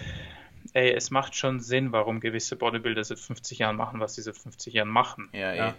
[0.74, 4.38] ey, es macht schon Sinn, warum gewisse Bodybuilder seit 50 Jahren machen, was sie seit
[4.38, 5.30] 50 Jahren machen.
[5.34, 5.68] Ja, ja.
[5.70, 5.74] Ey.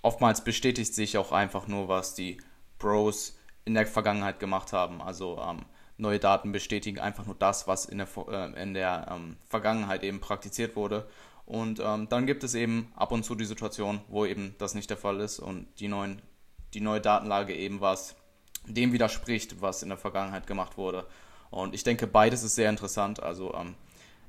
[0.00, 2.38] Oftmals bestätigt sich auch einfach nur, was die
[2.78, 5.00] Bros in der Vergangenheit gemacht haben.
[5.00, 5.64] Also ähm,
[5.96, 10.20] neue Daten bestätigen einfach nur das, was in der, äh, in der ähm, Vergangenheit eben
[10.20, 11.06] praktiziert wurde.
[11.46, 14.90] Und ähm, dann gibt es eben ab und zu die Situation, wo eben das nicht
[14.90, 16.22] der Fall ist und die, neuen,
[16.72, 18.16] die neue Datenlage eben was
[18.66, 21.06] dem widerspricht, was in der Vergangenheit gemacht wurde.
[21.50, 23.22] Und ich denke, beides ist sehr interessant.
[23.22, 23.74] Also ähm,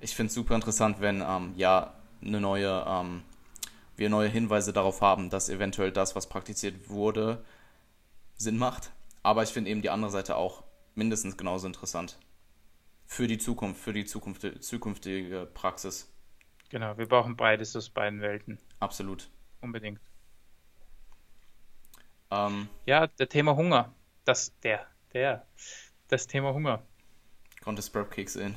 [0.01, 3.23] ich finde es super interessant, wenn ähm, ja eine neue, ähm,
[3.95, 7.43] wir neue Hinweise darauf haben, dass eventuell das, was praktiziert wurde,
[8.35, 8.91] Sinn macht.
[9.25, 12.19] Aber ich finde eben die andere Seite auch mindestens genauso interessant.
[13.07, 16.13] Für die Zukunft, für die Zukunft, zukünftige Praxis.
[16.69, 18.59] Genau, wir brauchen beides aus beiden Welten.
[18.79, 19.27] Absolut.
[19.61, 19.99] Unbedingt.
[22.29, 23.95] Ähm, ja, der Thema Hunger.
[24.25, 25.47] Das, der, der,
[26.07, 26.83] das Thema Hunger.
[27.63, 28.53] Contest Prep kicks in.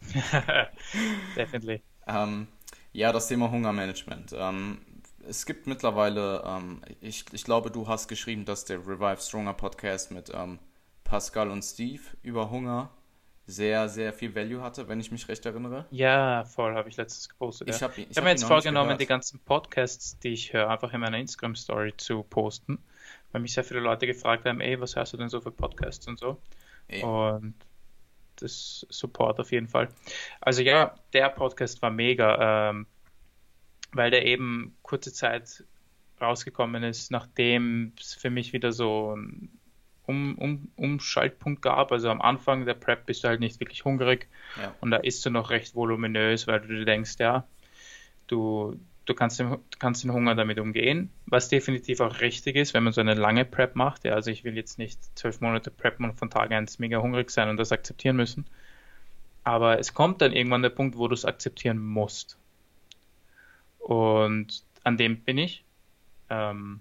[1.36, 1.80] Definitely.
[2.08, 2.48] Ähm,
[2.92, 4.34] ja, das Thema Hungermanagement.
[4.36, 4.84] Ähm,
[5.26, 10.10] es gibt mittlerweile, ähm, ich, ich glaube, du hast geschrieben, dass der Revive Stronger Podcast
[10.10, 10.58] mit ähm,
[11.04, 12.90] Pascal und Steve über Hunger
[13.46, 15.86] sehr, sehr viel Value hatte, wenn ich mich recht erinnere.
[15.90, 17.68] Ja, voll, habe ich letztens gepostet.
[17.68, 21.00] Ich habe hab, hab mir jetzt vorgenommen, die ganzen Podcasts, die ich höre, einfach in
[21.00, 22.78] meiner Instagram-Story zu posten,
[23.32, 26.06] weil mich sehr viele Leute gefragt haben, ey, was hörst du denn so für Podcasts
[26.06, 26.38] und so?
[26.88, 27.02] Ey.
[27.02, 27.54] Und
[28.36, 29.88] das Support auf jeden Fall.
[30.40, 32.86] Also ja, der Podcast war mega, ähm,
[33.92, 35.64] weil der eben kurze Zeit
[36.20, 39.50] rausgekommen ist, nachdem es für mich wieder so ein
[40.06, 41.92] um, um, Umschaltpunkt gab.
[41.92, 44.28] Also am Anfang der Prep bist du halt nicht wirklich hungrig
[44.60, 44.74] ja.
[44.80, 47.46] und da isst du noch recht voluminös, weil du dir denkst, ja,
[48.26, 52.74] du, du, kannst, den, du kannst den Hunger damit umgehen, was definitiv auch richtig ist,
[52.74, 54.04] wenn man so eine lange Prep macht.
[54.04, 57.30] Ja, also ich will jetzt nicht zwölf Monate preppen und von Tag 1 mega hungrig
[57.30, 58.46] sein und das akzeptieren müssen.
[59.44, 62.38] Aber es kommt dann irgendwann der Punkt, wo du es akzeptieren musst.
[63.82, 65.64] Und an dem bin ich.
[66.30, 66.80] Ähm,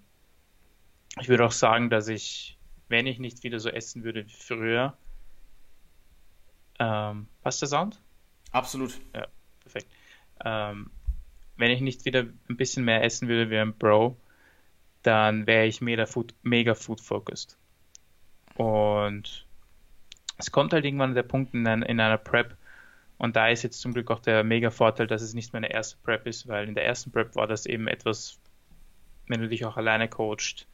[1.20, 2.58] ich würde auch sagen, dass ich
[2.92, 4.96] wenn ich nicht wieder so essen würde wie früher.
[6.78, 8.00] Ähm, passt der Sound?
[8.52, 9.00] Absolut.
[9.16, 9.28] Ja,
[9.62, 9.88] perfekt.
[10.44, 10.92] Ähm,
[11.56, 14.18] wenn ich nicht wieder ein bisschen mehr essen würde wie ein Bro,
[15.04, 17.58] dann wäre ich mega food, mega food focused.
[18.56, 19.48] Und
[20.38, 22.58] es kommt halt irgendwann der Punkt in, ein, in einer Prep,
[23.22, 25.96] und da ist jetzt zum Glück auch der mega Vorteil, dass es nicht meine erste
[25.98, 28.40] Prep ist, weil in der ersten Prep war das eben etwas,
[29.28, 30.66] wenn du dich auch alleine coachst,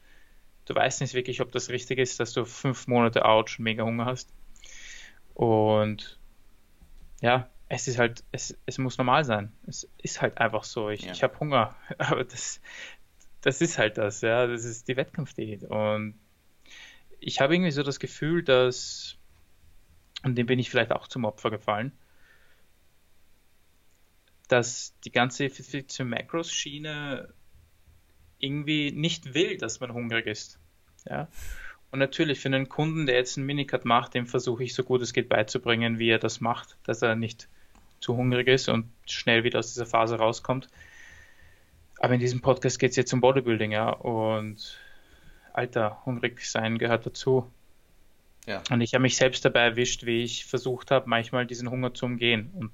[0.63, 3.83] du weißt nicht wirklich, ob das richtig ist, dass du fünf Monate out schon mega
[3.83, 4.33] Hunger hast.
[5.33, 6.17] Und
[7.19, 9.51] ja, es ist halt, es, es muss normal sein.
[9.67, 10.89] Es ist halt einfach so.
[10.89, 11.12] Ich, ja.
[11.12, 11.75] ich habe Hunger.
[11.97, 12.62] Aber das,
[13.41, 14.47] das ist halt das, ja.
[14.47, 15.65] Das ist die Wettkampfdiät.
[15.65, 16.17] Und
[17.19, 19.17] ich habe irgendwie so das Gefühl, dass,
[20.23, 21.91] und dem bin ich vielleicht auch zum Opfer gefallen,
[24.47, 27.33] dass die ganze Effizienz Macros Schiene
[28.39, 30.60] irgendwie nicht will, dass man hungrig ist.
[31.10, 31.27] Ja.
[31.91, 35.01] Und natürlich für einen Kunden, der jetzt einen Minicut macht, dem versuche ich so gut
[35.01, 37.47] es geht beizubringen, wie er das macht, dass er nicht
[37.99, 40.69] zu hungrig ist und schnell wieder aus dieser Phase rauskommt.
[41.99, 43.89] Aber in diesem Podcast geht es jetzt um Bodybuilding, ja.
[43.89, 44.77] Und
[45.53, 47.51] Alter, hungrig sein gehört dazu.
[48.45, 48.62] Ja.
[48.69, 52.05] Und ich habe mich selbst dabei erwischt, wie ich versucht habe, manchmal diesen Hunger zu
[52.05, 52.51] umgehen.
[52.53, 52.71] Und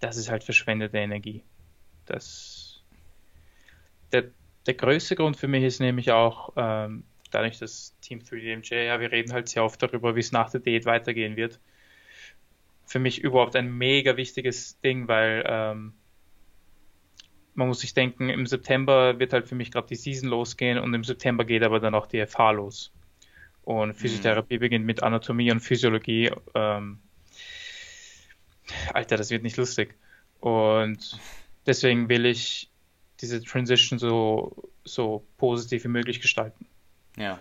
[0.00, 1.42] das ist halt verschwendete Energie.
[2.06, 2.64] Das
[4.14, 4.30] der,
[4.66, 9.12] der größte Grund für mich ist nämlich auch, ähm, dadurch, dass Team 3DMJ, ja, wir
[9.12, 11.60] reden halt sehr oft darüber, wie es nach der Diät weitergehen wird.
[12.86, 15.94] Für mich überhaupt ein mega wichtiges Ding, weil ähm,
[17.54, 20.94] man muss sich denken, im September wird halt für mich gerade die Season losgehen und
[20.94, 22.92] im September geht aber dann auch die FH los.
[23.62, 24.60] Und Physiotherapie mhm.
[24.60, 26.30] beginnt mit Anatomie und Physiologie.
[26.54, 27.00] Ähm,
[28.94, 29.94] Alter, das wird nicht lustig.
[30.40, 31.18] Und
[31.66, 32.70] deswegen will ich
[33.20, 36.66] diese Transition so, so positiv wie möglich gestalten.
[37.16, 37.38] Ja.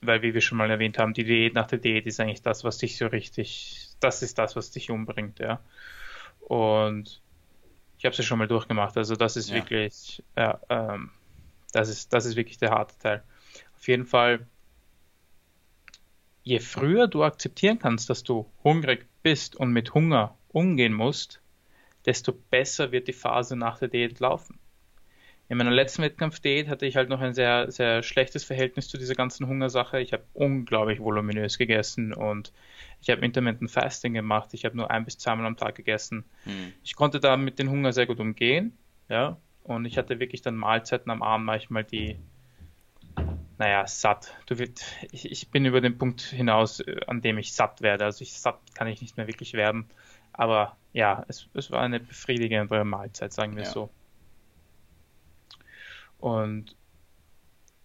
[0.00, 2.64] Weil, wie wir schon mal erwähnt haben, die Diät nach der Diät ist eigentlich das,
[2.64, 5.60] was dich so richtig, das ist das, was dich umbringt, ja.
[6.40, 7.20] Und
[7.98, 9.56] ich habe es ja schon mal durchgemacht, also das ist ja.
[9.56, 11.10] wirklich, ja, ähm,
[11.72, 13.22] das ist, das ist wirklich der harte Teil.
[13.76, 14.46] Auf jeden Fall,
[16.42, 21.40] je früher du akzeptieren kannst, dass du hungrig bist und mit Hunger umgehen musst,
[22.06, 24.58] desto besser wird die Phase nach der Diät laufen.
[25.48, 29.14] In meiner letzten Wettkampfdiät hatte ich halt noch ein sehr, sehr schlechtes Verhältnis zu dieser
[29.14, 30.00] ganzen Hungersache.
[30.00, 32.52] Ich habe unglaublich voluminös gegessen und
[33.02, 34.54] ich habe Intermittent Fasting gemacht.
[34.54, 36.24] Ich habe nur ein bis zweimal am Tag gegessen.
[36.44, 36.72] Hm.
[36.82, 38.72] Ich konnte da mit dem Hunger sehr gut umgehen.
[39.10, 42.16] Ja, und ich hatte wirklich dann Mahlzeiten am Abend manchmal, die,
[43.58, 44.34] naja, satt.
[44.46, 48.04] Du wird, ich, ich bin über den Punkt hinaus, äh, an dem ich satt werde.
[48.04, 49.86] Also ich satt kann ich nicht mehr wirklich werden.
[50.32, 53.70] Aber ja, es, es war eine befriedigende Mahlzeit, sagen wir ja.
[53.70, 53.90] so.
[56.18, 56.76] Und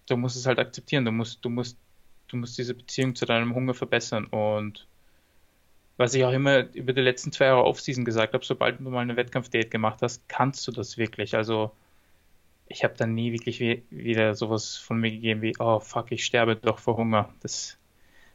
[0.07, 1.05] du musst es halt akzeptieren.
[1.05, 1.77] Du musst, du musst,
[2.27, 4.25] du musst diese Beziehung zu deinem Hunger verbessern.
[4.25, 4.87] Und
[5.97, 8.99] was ich auch immer über die letzten zwei Jahre Offseason gesagt habe, sobald du mal
[8.99, 11.35] eine Wettkampfdate gemacht hast, kannst du das wirklich.
[11.35, 11.71] Also
[12.67, 16.25] ich habe dann nie wirklich wie, wieder sowas von mir gegeben wie, oh fuck, ich
[16.25, 17.33] sterbe doch vor Hunger.
[17.41, 17.77] Das,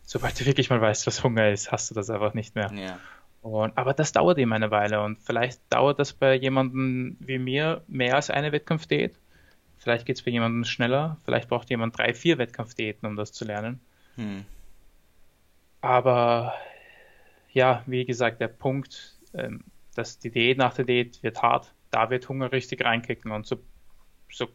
[0.03, 2.73] sobald du wirklich mal weißt, was Hunger ist, hast du das einfach nicht mehr.
[2.75, 2.99] Ja.
[3.43, 7.83] Und, aber das dauert eben eine Weile und vielleicht dauert das bei jemandem wie mir
[7.89, 9.19] mehr als eine Wettkampfdiät.
[9.79, 13.45] Vielleicht geht es bei jemandem schneller, vielleicht braucht jemand drei, vier Wettkampfdiäten, um das zu
[13.45, 13.81] lernen.
[14.15, 14.45] Hm.
[15.81, 16.55] Aber
[17.53, 19.65] ja, wie gesagt, der Punkt, ähm,
[19.97, 23.59] dass die Diät nach der Diät wird hart, da wird Hunger richtig reinkicken und so,
[24.31, 24.47] so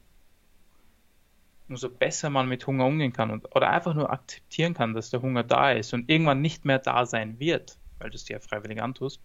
[1.67, 5.21] umso besser man mit Hunger umgehen kann und, oder einfach nur akzeptieren kann, dass der
[5.21, 8.40] Hunger da ist und irgendwann nicht mehr da sein wird, weil du es dir ja
[8.40, 9.22] freiwillig antust,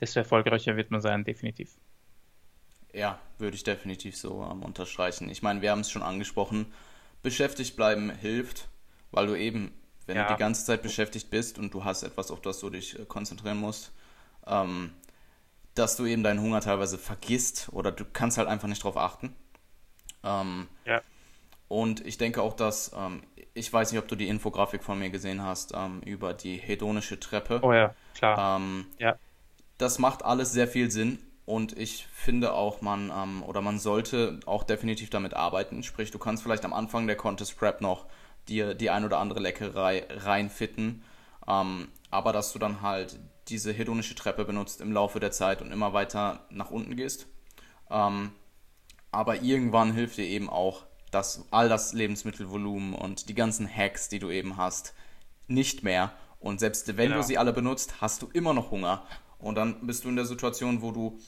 [0.00, 1.76] desto erfolgreicher wird man sein, definitiv.
[2.92, 5.28] Ja, würde ich definitiv so ähm, unterstreichen.
[5.28, 6.72] Ich meine, wir haben es schon angesprochen,
[7.22, 8.68] beschäftigt bleiben hilft,
[9.10, 9.72] weil du eben,
[10.06, 10.26] wenn ja.
[10.26, 13.04] du die ganze Zeit beschäftigt bist und du hast etwas, auf das du dich äh,
[13.04, 13.92] konzentrieren musst,
[14.46, 14.92] ähm,
[15.74, 19.34] dass du eben deinen Hunger teilweise vergisst oder du kannst halt einfach nicht drauf achten.
[20.24, 21.02] Ähm, ja.
[21.68, 23.22] Und ich denke auch, dass, ähm,
[23.58, 27.18] ich weiß nicht, ob du die Infografik von mir gesehen hast, ähm, über die hedonische
[27.18, 27.60] Treppe.
[27.62, 28.56] Oh ja, klar.
[28.56, 29.16] Ähm, ja.
[29.76, 34.40] Das macht alles sehr viel Sinn und ich finde auch, man ähm, oder man sollte
[34.46, 35.82] auch definitiv damit arbeiten.
[35.82, 38.06] Sprich, du kannst vielleicht am Anfang der Contest Prep noch
[38.48, 41.02] dir die ein oder andere Leckerei reinfitten,
[41.46, 43.18] ähm, aber dass du dann halt
[43.48, 47.26] diese hedonische Treppe benutzt im Laufe der Zeit und immer weiter nach unten gehst.
[47.90, 48.32] Ähm,
[49.10, 54.18] aber irgendwann hilft dir eben auch das, all das Lebensmittelvolumen und die ganzen Hacks, die
[54.18, 54.94] du eben hast,
[55.46, 56.12] nicht mehr.
[56.40, 57.16] Und selbst wenn genau.
[57.16, 59.02] du sie alle benutzt, hast du immer noch Hunger.
[59.38, 61.18] Und dann bist du in der Situation, wo du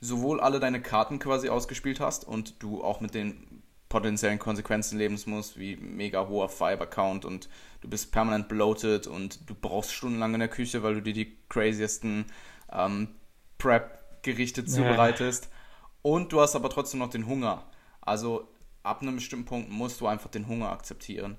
[0.00, 5.18] sowohl alle deine Karten quasi ausgespielt hast und du auch mit den potenziellen Konsequenzen leben
[5.26, 7.48] musst, wie mega hoher Fiber-Count und
[7.80, 11.36] du bist permanent bloated und du brauchst stundenlang in der Küche, weil du dir die
[11.48, 12.26] craziesten
[12.72, 13.08] ähm,
[13.58, 15.44] Prep-Gerichte zubereitest.
[15.44, 15.50] Ja.
[16.02, 17.64] Und du hast aber trotzdem noch den Hunger.
[18.00, 18.48] Also
[18.84, 21.36] ab einem bestimmten Punkt musst du einfach den Hunger akzeptieren.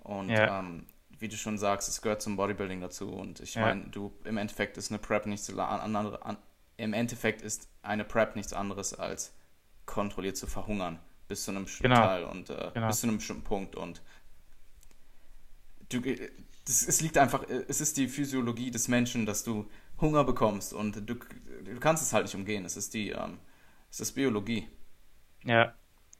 [0.00, 0.58] Und ja.
[0.58, 0.86] ähm,
[1.18, 3.08] wie du schon sagst, es gehört zum Bodybuilding dazu.
[3.10, 3.62] Und ich ja.
[3.62, 6.38] meine, du im Endeffekt ist eine Prep nicht so an, an,
[6.76, 9.32] im Endeffekt ist eine Prep nichts anderes als
[9.84, 12.06] kontrolliert zu verhungern bis zu einem bestimmten genau.
[12.06, 12.88] Teil und äh, genau.
[12.88, 13.76] bis zu einem bestimmten Punkt.
[13.76, 14.00] Und
[15.88, 19.68] du, das, es liegt einfach, es ist die Physiologie des Menschen, dass du
[20.00, 22.64] Hunger bekommst und du, du kannst es halt nicht umgehen.
[22.64, 23.38] Es ist die, ähm,
[23.90, 24.68] es ist Biologie.
[25.44, 25.74] Ja,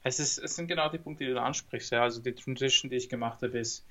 [0.07, 1.90] es, ist, es sind genau die Punkte, die du ansprichst.
[1.90, 2.03] Ja.
[2.03, 3.85] Also die Transition, die ich gemacht habe, ist,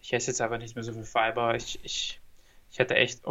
[0.00, 1.54] ich esse jetzt einfach nicht mehr so viel Fiber.
[1.54, 2.20] Ich, ich,
[2.70, 3.22] ich hatte echt,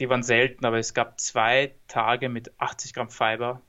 [0.00, 3.60] die waren selten, aber es gab zwei Tage mit 80 Gramm Fiber.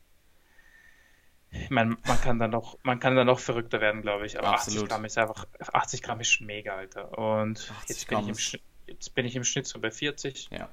[1.51, 4.37] Ich meine, man kann dann noch, man kann dann noch verrückter werden, glaube ich.
[4.37, 4.83] Aber Absolut.
[4.83, 7.17] 80 Gramm ist einfach, 80 Gramm ist schon mega, Alter.
[7.17, 10.49] Und jetzt bin, ich im Schnitt, jetzt bin ich im Schnitt so bei 40.
[10.51, 10.69] Ja.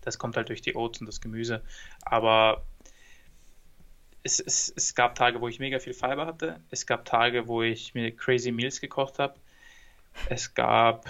[0.00, 1.62] Das kommt halt durch die Oats und das Gemüse.
[2.00, 2.64] Aber
[4.22, 6.60] es, es, es gab Tage, wo ich mega viel Fiber hatte.
[6.70, 9.34] Es gab Tage, wo ich mir Crazy Meals gekocht habe.
[10.28, 11.06] Es gab,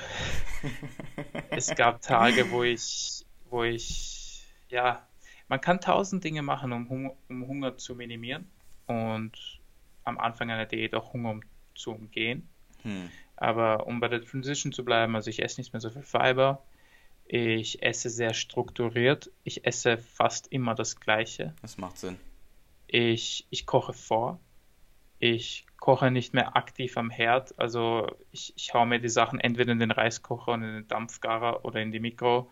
[1.50, 5.06] es gab Tage, wo ich, wo ich, ja,
[5.48, 8.48] man kann tausend Dinge machen, um Hunger, um Hunger zu minimieren
[8.86, 9.32] und
[10.04, 11.42] am Anfang einer Diät auch Hunger um,
[11.74, 12.48] zu umgehen.
[12.82, 13.10] Hm.
[13.36, 16.62] Aber um bei der Transition zu bleiben, also ich esse nicht mehr so viel Fiber,
[17.26, 21.54] ich esse sehr strukturiert, ich esse fast immer das Gleiche.
[21.60, 22.18] Das macht Sinn.
[22.92, 24.38] Ich, ich koche vor.
[25.18, 27.58] Ich koche nicht mehr aktiv am Herd.
[27.58, 31.64] Also ich, ich hau mir die Sachen entweder in den Reiskocher und in den Dampfgarer
[31.64, 32.50] oder in die Mikro.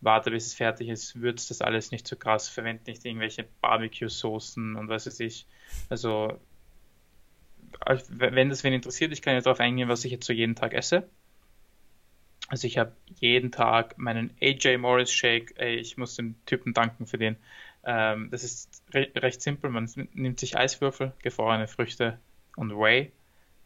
[0.00, 4.76] Warte, bis es fertig ist, würzt das alles nicht so krass, verwende nicht irgendwelche Barbecue-Soßen
[4.76, 5.46] und was weiß ich.
[5.88, 6.38] Also,
[8.08, 10.74] wenn das wen interessiert, ich kann ja darauf eingehen, was ich jetzt so jeden Tag
[10.74, 11.08] esse.
[12.48, 15.54] Also ich habe jeden Tag meinen AJ Morris Shake.
[15.58, 17.36] Ey, ich muss dem Typen danken für den.
[17.86, 19.70] Ähm, das ist re recht simpel.
[19.70, 22.18] Man nimmt sich Eiswürfel, gefrorene Früchte
[22.56, 23.12] und Whey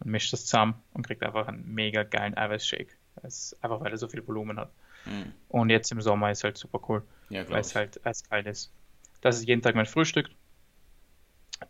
[0.00, 2.94] und mischt das zusammen und kriegt einfach einen mega geilen Eiweißshake.
[3.22, 4.70] einfach weil er so viel Volumen hat.
[5.04, 5.33] Mhm.
[5.48, 8.72] Und jetzt im Sommer ist halt super cool, ja, weil es halt eiskalt ist.
[9.20, 10.28] Das ist jeden Tag mein Frühstück.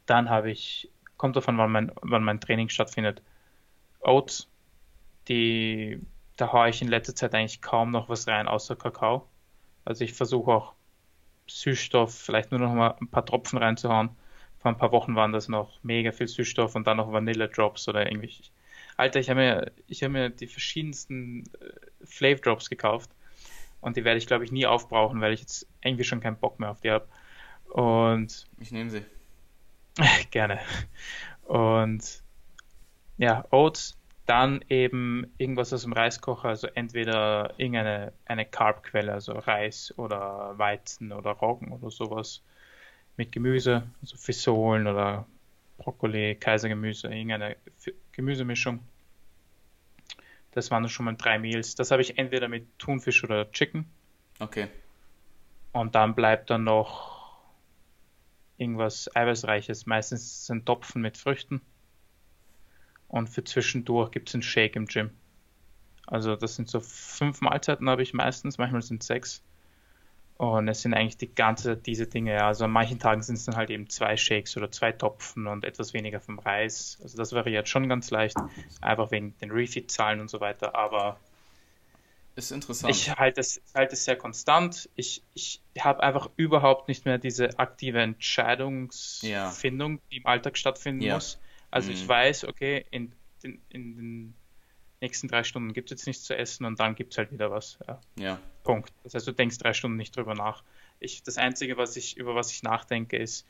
[0.07, 3.23] Dann habe ich, kommt davon, wann mein, wann mein Training stattfindet,
[4.01, 4.49] Oats.
[5.29, 6.01] Die,
[6.37, 9.29] da haue ich in letzter Zeit eigentlich kaum noch was rein, außer Kakao.
[9.85, 10.75] Also ich versuche auch
[11.49, 14.11] Süßstoff, vielleicht nur noch mal ein paar Tropfen reinzuhauen.
[14.59, 17.89] Vor ein paar Wochen waren das noch mega viel Süßstoff und dann noch Vanille Drops
[17.89, 18.35] oder irgendwie.
[18.97, 23.11] Alter, ich habe mir, ich habe mir die verschiedensten äh, Flav Drops gekauft
[23.81, 26.59] und die werde ich glaube ich nie aufbrauchen, weil ich jetzt irgendwie schon keinen Bock
[26.59, 27.07] mehr auf die habe.
[27.71, 29.05] Und ich nehme sie.
[30.31, 30.61] gerne.
[31.45, 32.23] Und
[33.19, 33.98] ja, Oats
[34.29, 41.13] dann eben irgendwas aus dem Reiskocher, also entweder irgendeine eine Carbquelle, also Reis oder Weizen
[41.13, 42.43] oder Roggen oder sowas
[43.17, 45.27] mit Gemüse, also Fisolen oder
[45.79, 47.57] Brokkoli, Kaisergemüse, irgendeine
[48.13, 48.81] Gemüsemischung.
[50.53, 51.75] Das waren schon mal drei Meals.
[51.75, 53.87] Das habe ich entweder mit Thunfisch oder Chicken.
[54.41, 54.69] Okay.
[55.73, 57.39] Und dann bleibt dann noch
[58.59, 59.87] irgendwas Eiweißreiches.
[59.87, 61.63] Meistens sind Topfen mit Früchten.
[63.09, 65.11] Und für zwischendurch gibt es einen Shake im Gym.
[66.07, 69.43] Also das sind so fünf Mahlzeiten habe ich meistens, manchmal sind es sechs.
[70.37, 72.45] Und es sind eigentlich die ganze diese Dinge.
[72.45, 75.65] Also an manchen Tagen sind es dann halt eben zwei Shakes oder zwei Topfen und
[75.65, 76.99] etwas weniger vom Reis.
[77.03, 78.37] Also das variiert schon ganz leicht,
[78.81, 80.77] einfach wegen den Refit-Zahlen und so weiter.
[80.77, 81.19] Aber
[82.37, 82.95] ist interessant.
[82.95, 84.89] Ich halte es, halte es sehr konstant.
[84.95, 90.01] Ich, ich habe einfach überhaupt nicht mehr diese aktive Entscheidungsfindung, ja.
[90.13, 91.15] die im Alltag stattfinden ja.
[91.15, 91.41] muss.
[91.71, 91.97] Also mhm.
[91.97, 94.35] ich weiß, okay, in, in, in, den
[95.01, 97.51] nächsten drei Stunden gibt es jetzt nichts zu essen und dann gibt es halt wieder
[97.51, 97.79] was.
[97.87, 98.01] Ja.
[98.17, 98.41] ja.
[98.65, 98.93] Punkt.
[99.05, 100.63] Das heißt, du denkst drei Stunden nicht drüber nach.
[101.01, 103.47] Ich, das Einzige, was ich, über was ich nachdenke, ist,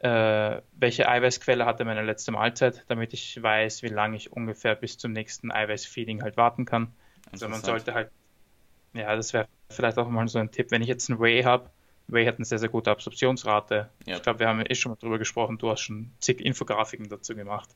[0.00, 4.98] äh, welche Eiweißquelle hatte meine letzte Mahlzeit, damit ich weiß, wie lange ich ungefähr bis
[4.98, 6.92] zum nächsten Eiweißfeeding halt warten kann.
[7.32, 8.10] Also man sollte halt,
[8.92, 11.70] ja, das wäre vielleicht auch mal so ein Tipp, wenn ich jetzt ein Whey habe,
[12.08, 13.90] Whey hat eine sehr, sehr gute Absorptionsrate.
[14.06, 14.16] Ja.
[14.16, 15.58] Ich glaube, wir haben eh schon mal drüber gesprochen.
[15.58, 17.68] Du hast schon zig Infografiken dazu gemacht.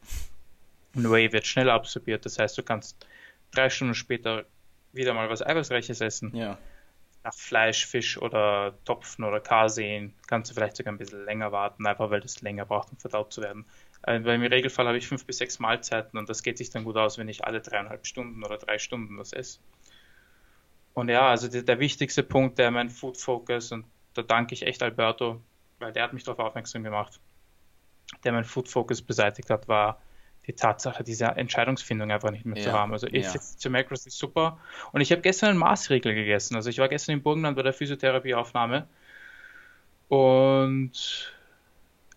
[0.95, 2.25] Und Whey wird schneller absorbiert.
[2.25, 3.07] Das heißt, du kannst
[3.51, 4.45] drei Stunden später
[4.93, 6.35] wieder mal was Eiweißreiches essen.
[6.35, 6.59] Ja.
[7.23, 11.87] Nach Fleisch, Fisch oder Topfen oder Karseen kannst du vielleicht sogar ein bisschen länger warten,
[11.87, 13.67] einfach weil das länger braucht, um verdaut zu werden.
[14.03, 16.85] Äh, weil im Regelfall habe ich fünf bis sechs Mahlzeiten und das geht sich dann
[16.85, 19.59] gut aus, wenn ich alle dreieinhalb Stunden oder drei Stunden was esse.
[20.95, 24.67] Und ja, also der, der wichtigste Punkt, der mein Food Focus und da danke ich
[24.67, 25.41] echt Alberto,
[25.79, 27.21] weil der hat mich darauf aufmerksam gemacht,
[28.25, 30.01] der mein Food Focus beseitigt hat, war
[30.47, 32.93] die Tatsache, diese Entscheidungsfindung einfach nicht mehr ja, zu haben.
[32.93, 33.41] Also ich ja.
[33.41, 34.59] zu Macros ist super.
[34.93, 36.57] Und ich habe gestern einen Maßregel gegessen.
[36.57, 38.89] Also ich war gestern in Burgenland bei der Physiotherapieaufnahme
[40.09, 41.33] und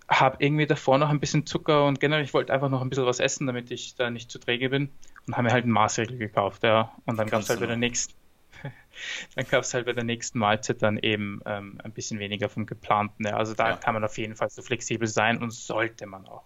[0.10, 3.06] habe irgendwie davor noch ein bisschen Zucker und generell, ich wollte einfach noch ein bisschen
[3.06, 4.90] was essen, damit ich da nicht zu träge bin
[5.28, 6.92] und habe mir halt einen Maßregel gekauft, ja.
[7.06, 8.14] Und dann gab es halt bei der nächsten,
[9.36, 12.66] dann gab es halt bei der nächsten Mahlzeit dann eben ähm, ein bisschen weniger vom
[12.66, 13.26] geplanten.
[13.26, 13.38] Ja.
[13.38, 13.76] Also da ja.
[13.78, 16.44] kann man auf jeden Fall so flexibel sein und sollte man auch.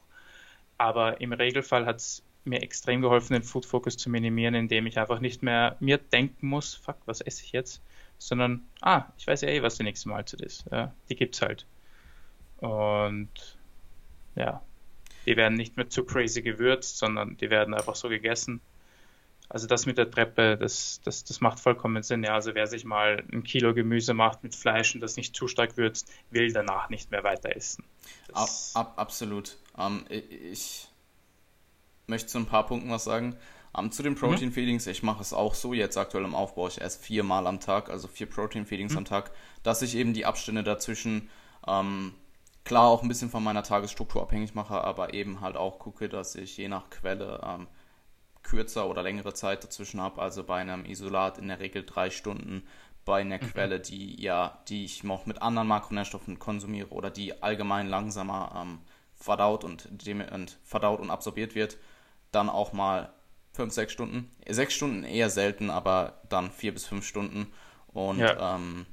[0.77, 4.97] Aber im Regelfall hat es mir extrem geholfen, den Food Focus zu minimieren, indem ich
[4.99, 7.81] einfach nicht mehr mir denken muss, fuck, was esse ich jetzt?
[8.19, 10.65] Sondern, ah, ich weiß ja eh, was die nächste Mahlzeit ist.
[10.71, 11.65] Ja, die gibt's halt.
[12.57, 13.29] Und
[14.35, 14.61] ja,
[15.25, 18.61] die werden nicht mehr zu crazy gewürzt, sondern die werden einfach so gegessen.
[19.49, 22.23] Also das mit der Treppe, das, das, das macht vollkommen Sinn.
[22.23, 25.47] Ja, also wer sich mal ein Kilo Gemüse macht mit Fleisch und das nicht zu
[25.47, 27.83] stark würzt, will danach nicht mehr weiter essen.
[28.33, 29.57] Ab, ab, absolut.
[29.77, 30.89] Ähm, ich
[32.07, 33.37] möchte zu ein paar Punkten was sagen.
[33.77, 34.17] Ähm, zu den mhm.
[34.17, 36.67] Protein Feedings, ich mache es auch so jetzt aktuell im Aufbau.
[36.67, 38.99] Ich esse viermal am Tag, also vier Protein Feedings mhm.
[38.99, 39.31] am Tag,
[39.63, 41.29] dass ich eben die Abstände dazwischen
[41.67, 42.13] ähm,
[42.63, 46.35] klar auch ein bisschen von meiner Tagesstruktur abhängig mache, aber eben halt auch gucke, dass
[46.35, 47.67] ich je nach Quelle ähm,
[48.47, 50.21] kürzer oder längere Zeit dazwischen habe.
[50.21, 52.63] Also bei einem Isolat in der Regel drei Stunden,
[53.05, 53.51] bei einer mhm.
[53.51, 58.79] Quelle, die ja, die ich noch mit anderen Makronährstoffen konsumiere oder die allgemein langsamer ähm,
[59.15, 59.89] verdaut und,
[60.31, 61.77] und verdaut und absorbiert wird,
[62.31, 63.13] dann auch mal
[63.53, 64.31] fünf, sechs Stunden.
[64.47, 67.51] Sechs Stunden eher selten, aber dann vier bis fünf Stunden.
[67.87, 68.85] Und ja, ähm,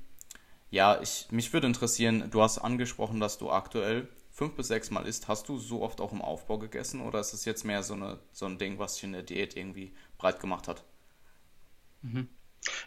[0.71, 5.07] ja ich, mich würde interessieren, du hast angesprochen, dass du aktuell fünf bis sechs Mal
[5.07, 7.95] isst, hast du so oft auch im Aufbau gegessen oder ist es jetzt mehr so,
[7.95, 10.85] eine, so ein Ding, was sich in der Diät irgendwie breit gemacht hat?
[12.03, 12.29] Mhm.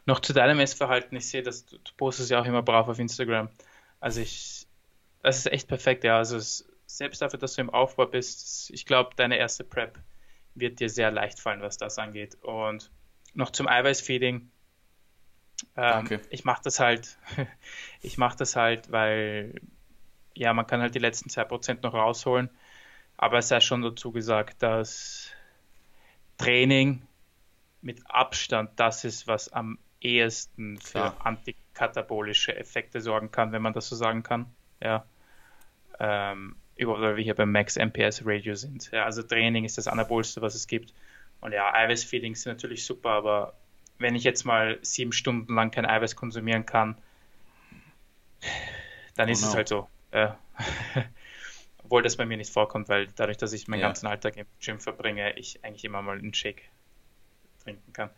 [0.06, 3.00] Noch zu deinem Essverhalten, ich sehe, dass du, du postest ja auch immer brav auf
[3.00, 3.50] Instagram.
[4.02, 4.68] Also ich,
[5.24, 6.18] das ist echt perfekt, ja.
[6.18, 10.00] Also es, selbst dafür, dass du im Aufbau bist, ich glaube, deine erste Prep
[10.54, 12.36] wird dir sehr leicht fallen, was das angeht.
[12.42, 12.92] Und
[13.34, 14.52] noch zum Eiweißfeeding.
[15.78, 17.18] Ähm, ich mache das halt,
[18.02, 19.62] ich mache das halt, weil
[20.38, 22.50] ja, man kann halt die letzten 2% noch rausholen.
[23.18, 25.32] Aber es sei schon dazu gesagt, dass
[26.38, 27.02] Training
[27.82, 31.18] mit Abstand das ist, was am ehesten für Klar.
[31.24, 34.46] antikatabolische Effekte sorgen kann, wenn man das so sagen kann.
[34.82, 35.06] Ja.
[36.00, 38.92] Ähm, weil wir hier beim Max MPS Radio sind.
[38.92, 40.94] Ja, also Training ist das Anabolste, was es gibt.
[41.42, 43.54] Und ja, Eiweißfeedings sind natürlich super, aber
[43.98, 46.98] wenn ich jetzt mal sieben Stunden lang kein Eiweiß konsumieren kann,
[49.16, 49.48] dann oh ist no.
[49.48, 49.88] es halt so.
[50.12, 50.30] Äh,
[51.84, 53.88] obwohl das bei mir nicht vorkommt, weil dadurch, dass ich meinen ja.
[53.88, 56.64] ganzen Alltag im Gym verbringe, ich eigentlich immer mal einen Shake
[57.64, 58.10] trinken kann.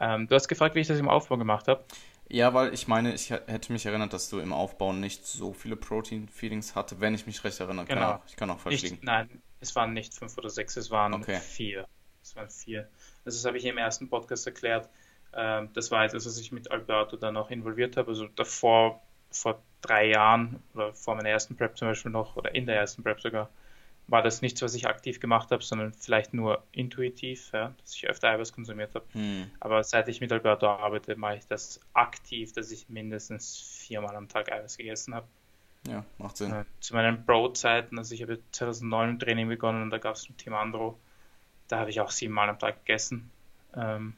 [0.00, 1.84] Ähm, du hast gefragt, wie ich das im Aufbau gemacht habe.
[2.28, 5.74] Ja, weil ich meine, ich hätte mich erinnert, dass du im Aufbau nicht so viele
[5.74, 7.86] Protein-Feedings hatte, wenn ich mich recht erinnere.
[7.86, 8.00] Genau.
[8.00, 8.98] Kann auch, ich kann auch falsch liegen.
[9.02, 11.40] Nein, es waren nicht fünf oder sechs, es waren okay.
[11.40, 11.88] vier.
[12.22, 12.88] Es waren vier.
[13.24, 14.88] Also das habe ich im ersten Podcast erklärt.
[15.32, 18.10] Ähm, das war jetzt, als ich mit Alberto dann auch involviert habe.
[18.10, 22.66] Also davor, vor drei Jahren oder vor meiner ersten Prep zum Beispiel noch, oder in
[22.66, 23.50] der ersten Prep sogar,
[24.10, 28.08] war das nichts, was ich aktiv gemacht habe, sondern vielleicht nur intuitiv, ja, dass ich
[28.08, 29.06] öfter Eiweiß konsumiert habe.
[29.12, 29.50] Hm.
[29.60, 34.28] Aber seit ich mit Alberto arbeite, mache ich das aktiv, dass ich mindestens viermal am
[34.28, 35.26] Tag Eiweiß gegessen habe.
[35.86, 36.66] Ja, macht Sinn.
[36.80, 40.36] Zu meinen Pro-Zeiten, also ich habe 2009 im Training begonnen und da gab es ein
[40.36, 40.98] Team Andro,
[41.68, 43.30] da habe ich auch siebenmal am Tag gegessen.
[43.74, 44.14] Ähm,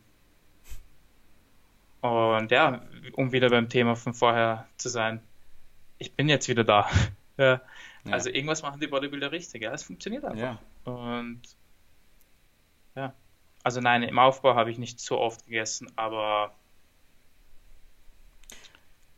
[2.00, 2.82] und ja,
[3.12, 5.20] um wieder beim Thema von vorher zu sein,
[6.02, 6.88] ich bin jetzt wieder da.
[7.36, 7.60] ja.
[8.04, 8.12] Ja.
[8.12, 10.58] Also irgendwas machen die Bodybuilder richtig, ja, es funktioniert einfach.
[10.84, 10.92] Ja.
[10.92, 11.42] Und
[12.96, 13.14] ja,
[13.62, 16.52] also nein, im Aufbau habe ich nicht so oft gegessen, aber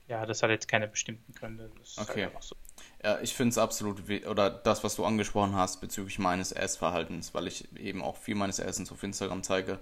[0.06, 1.70] ja, das hat jetzt keine bestimmten Gründe.
[1.96, 2.28] Halt okay.
[2.32, 2.56] Halt so.
[3.02, 7.46] Ja, ich finde es absolut, oder das, was du angesprochen hast bezüglich meines Essverhaltens, weil
[7.46, 9.78] ich eben auch viel meines Essens auf Instagram zeige.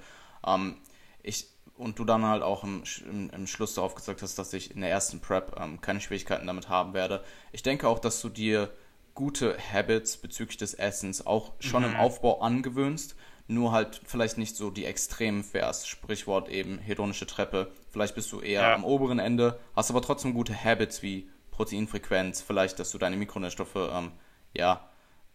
[0.47, 0.77] Ähm,
[1.25, 4.75] ich, und du dann halt auch im, im, im, Schluss darauf gesagt hast, dass ich
[4.75, 7.25] in der ersten Prep ähm, keine Schwierigkeiten damit haben werde.
[7.51, 8.71] Ich denke auch, dass du dir
[9.15, 11.91] gute Habits bezüglich des Essens auch schon mhm.
[11.91, 15.89] im Aufbau angewöhnst, nur halt vielleicht nicht so die Extremen fährst.
[15.89, 17.73] Sprichwort eben hedonische Treppe.
[17.91, 18.75] Vielleicht bist du eher ja.
[18.75, 23.77] am oberen Ende, hast aber trotzdem gute Habits wie Proteinfrequenz, vielleicht, dass du deine Mikronährstoffe
[23.77, 24.13] ähm,
[24.55, 24.89] ja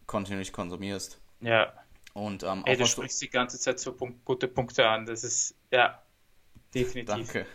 [0.07, 1.19] kontinuierlich konsumierst.
[1.41, 1.73] Ja.
[2.13, 3.25] Und ähm, Ey, du sprichst du...
[3.25, 5.05] die ganze Zeit so Punkt, gute Punkte an.
[5.05, 6.01] Das ist ja
[6.73, 7.05] definitiv.
[7.05, 7.45] Danke.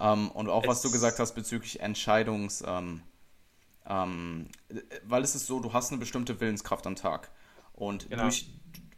[0.00, 0.68] Ähm, und auch es...
[0.68, 3.02] was du gesagt hast bezüglich Entscheidungs ähm,
[3.88, 4.48] ähm,
[5.04, 7.30] weil es ist so, du hast eine bestimmte Willenskraft am Tag.
[7.72, 8.24] Und genau.
[8.24, 8.46] durch,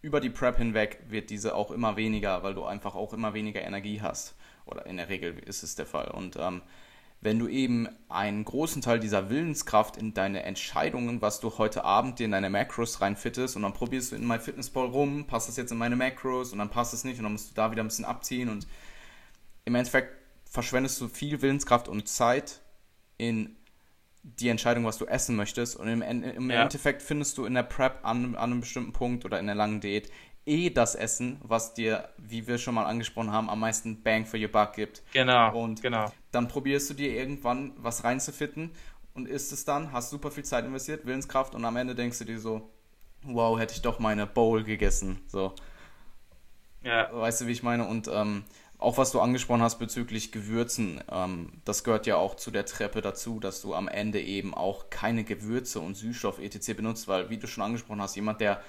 [0.03, 3.63] über die Prep hinweg wird diese auch immer weniger, weil du einfach auch immer weniger
[3.63, 4.35] Energie hast.
[4.67, 6.09] Oder in der Regel ist es der Fall.
[6.09, 6.63] Und ähm,
[7.21, 12.19] wenn du eben einen großen Teil dieser Willenskraft in deine Entscheidungen, was du heute Abend
[12.19, 15.71] dir in deine Macros reinfittest und dann probierst du in MyFitnessPal rum, passt das jetzt
[15.71, 17.89] in meine Macros und dann passt es nicht und dann musst du da wieder ein
[17.89, 18.67] bisschen abziehen und
[19.65, 22.61] im Endeffekt verschwendest du viel Willenskraft und Zeit
[23.19, 23.57] in
[24.23, 25.77] die Entscheidung, was du essen möchtest.
[25.77, 26.63] Und im, im ja.
[26.63, 29.81] Endeffekt findest du in der Prep an, an einem bestimmten Punkt oder in der langen
[29.81, 30.11] Diät
[30.47, 34.39] eh das Essen, was dir, wie wir schon mal angesprochen haben, am meisten Bang for
[34.39, 35.03] your Buck gibt.
[35.13, 35.57] Genau.
[35.57, 36.13] Und genau.
[36.33, 38.73] dann probierst du dir irgendwann was reinzufitten
[39.15, 42.25] und isst es dann, hast super viel Zeit investiert, Willenskraft und am Ende denkst du
[42.25, 42.71] dir so,
[43.23, 45.21] wow, hätte ich doch meine Bowl gegessen.
[45.27, 45.55] So.
[46.83, 47.09] Ja.
[47.13, 47.87] Weißt du, wie ich meine?
[47.87, 48.45] Und ähm,
[48.81, 53.03] auch was du angesprochen hast bezüglich Gewürzen, ähm, das gehört ja auch zu der Treppe
[53.03, 56.75] dazu, dass du am Ende eben auch keine Gewürze und Süßstoff etc.
[56.75, 58.63] benutzt, weil, wie du schon angesprochen hast, jemand, der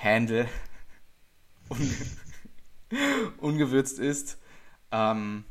[0.00, 0.48] Handle
[3.40, 4.38] ungewürzt ist,
[4.90, 5.44] ähm,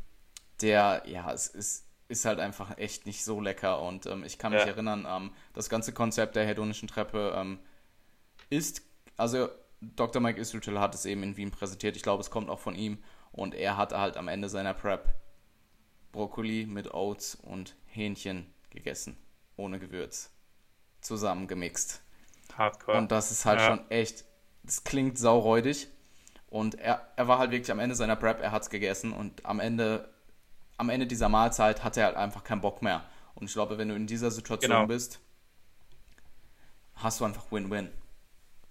[0.62, 4.53] der, ja, es ist, ist halt einfach echt nicht so lecker und ähm, ich kann
[4.53, 4.68] mich ja.
[4.68, 7.60] erinnern, ähm, das ganze Konzept der hedonischen Treppe ähm,
[8.49, 8.82] ist,
[9.18, 9.49] also
[9.82, 10.22] Dr.
[10.22, 12.99] Mike Israel hat es eben in Wien präsentiert, ich glaube, es kommt auch von ihm
[13.38, 15.13] und er hat halt am Ende seiner Prep
[16.11, 19.15] Brokkoli mit Oats und Hähnchen gegessen.
[19.55, 20.31] Ohne Gewürz.
[21.01, 22.01] Zusammengemixt.
[22.57, 22.97] Hardcore.
[22.97, 23.67] Und das ist halt ja.
[23.67, 24.25] schon echt,
[24.63, 25.88] das klingt sauräudig.
[26.49, 29.45] Und er, er war halt wirklich am Ende seiner Prep, er hat es gegessen und
[29.45, 30.11] am Ende,
[30.77, 33.03] am Ende dieser Mahlzeit hat er halt einfach keinen Bock mehr.
[33.35, 34.88] Und ich glaube, wenn du in dieser Situation genau.
[34.88, 35.19] bist,
[36.95, 37.91] hast du einfach Win-Win.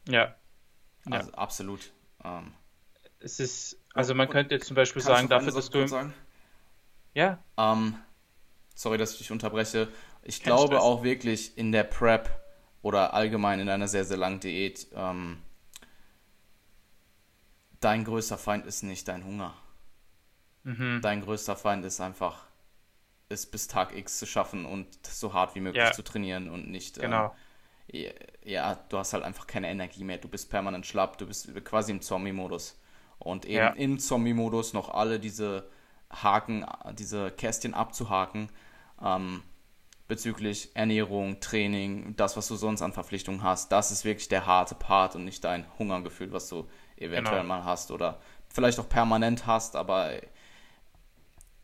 [0.09, 0.35] Ja.
[1.09, 1.39] Also ja.
[1.39, 1.93] absolut.
[2.25, 2.53] Ähm,
[3.21, 5.87] es ist, also man könnte jetzt zum Beispiel sagen, dafür, dass du.
[5.87, 6.15] Sagen?
[7.15, 7.39] Ja.
[7.57, 7.97] Ähm,
[8.75, 9.89] sorry, dass ich dich unterbreche.
[10.23, 10.83] Ich Kein glaube Stress.
[10.83, 12.31] auch wirklich in der Prep
[12.83, 15.39] oder allgemein in einer sehr, sehr langen Diät, ähm,
[17.81, 19.55] dein größter Feind ist nicht dein Hunger.
[20.63, 21.01] Mhm.
[21.03, 22.45] Dein größter Feind ist einfach,
[23.29, 25.93] es bis Tag X zu schaffen und so hart wie möglich ja.
[25.93, 27.01] zu trainieren und nicht.
[27.01, 27.35] Genau.
[27.89, 30.19] Ähm, ja, du hast halt einfach keine Energie mehr.
[30.19, 31.19] Du bist permanent schlapp.
[31.19, 32.81] Du bist quasi im Zombie-Modus.
[33.19, 33.69] Und eben ja.
[33.69, 35.69] im Zombie-Modus noch alle diese
[36.11, 36.67] Haken,
[36.99, 38.51] diese Kästchen abzuhaken.
[39.03, 39.43] Ähm,
[40.09, 44.75] bezüglich Ernährung, Training, das, was du sonst an Verpflichtungen hast, das ist wirklich der harte
[44.75, 47.57] Part und nicht dein Hungergefühl, was du eventuell genau.
[47.57, 50.13] mal hast oder vielleicht auch permanent hast, aber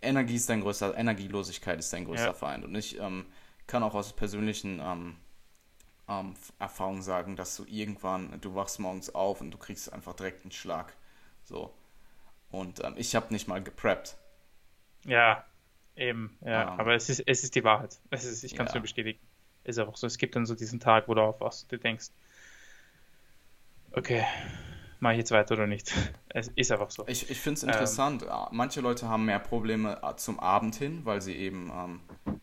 [0.00, 2.32] Energie ist dein größter, Energielosigkeit ist dein größter ja.
[2.32, 2.64] Feind.
[2.64, 3.26] Und ich ähm,
[3.66, 5.16] kann auch aus persönlichen ähm,
[6.08, 10.42] ähm, Erfahrungen sagen, dass du irgendwann, du wachst morgens auf und du kriegst einfach direkt
[10.42, 10.96] einen Schlag.
[11.44, 11.72] So.
[12.50, 14.16] Und ähm, ich habe nicht mal gepreppt.
[15.04, 15.44] Ja,
[15.96, 16.72] Eben, ja.
[16.72, 17.98] Um, aber es ist, es ist die Wahrheit.
[18.10, 18.78] Es ist, ich kann es ja.
[18.78, 19.18] nur bestätigen.
[19.64, 20.06] Ist einfach so.
[20.06, 22.08] Es gibt dann so diesen Tag, wo du aufwachst und du denkst,
[23.92, 24.24] okay,
[25.00, 25.92] mache ich jetzt weiter oder nicht?
[26.34, 27.06] Es ist einfach so.
[27.08, 28.22] Ich, ich finde es interessant.
[28.22, 32.40] Ähm, Manche Leute haben mehr Probleme äh, zum Abend hin, weil sie eben ähm,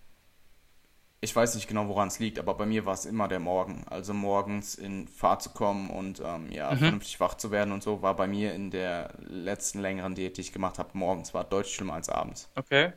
[1.22, 3.84] ich weiß nicht genau, woran es liegt, aber bei mir war es immer der Morgen.
[3.90, 6.78] Also morgens in Fahrt zu kommen und ähm, ja, mhm.
[6.78, 10.42] vernünftig wach zu werden und so, war bei mir in der letzten längeren Diät, die
[10.42, 12.50] ich gemacht habe, morgens war deutlich schlimmer als abends.
[12.56, 12.94] Okay.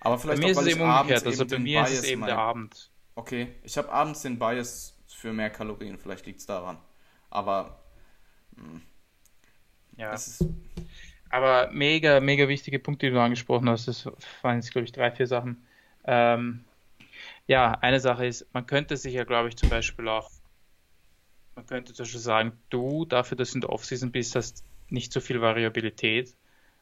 [0.00, 2.04] Aber vielleicht bei mir auch, ist es eben umgekehrt, also bei mir Bias ist es
[2.04, 2.28] eben mein...
[2.28, 2.90] der Abend.
[3.14, 6.78] Okay, ich habe abends den Bias für mehr Kalorien, vielleicht liegt es daran.
[7.30, 7.80] Aber
[8.56, 8.82] mh, hm,
[9.96, 10.12] ja.
[10.12, 10.44] Ist...
[11.30, 14.06] Aber mega, mega wichtige Punkte, die du angesprochen hast, das
[14.42, 15.66] waren jetzt, glaube ich, drei, vier Sachen.
[16.04, 16.64] Ähm,
[17.48, 20.30] ja, eine Sache ist, man könnte sich ja, glaube ich, zum Beispiel auch,
[21.56, 25.12] man könnte zum Beispiel sagen, du, dafür, dass du in der Offseason bist, hast nicht
[25.12, 26.36] so viel Variabilität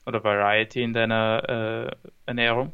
[0.05, 2.73] oder Variety in deiner äh, Ernährung.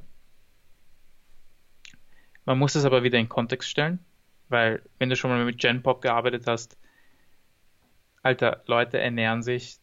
[2.47, 3.99] Man muss es aber wieder in Kontext stellen,
[4.49, 6.78] weil wenn du schon mal mit Genpop gearbeitet hast,
[8.22, 9.82] Alter, Leute ernähren sich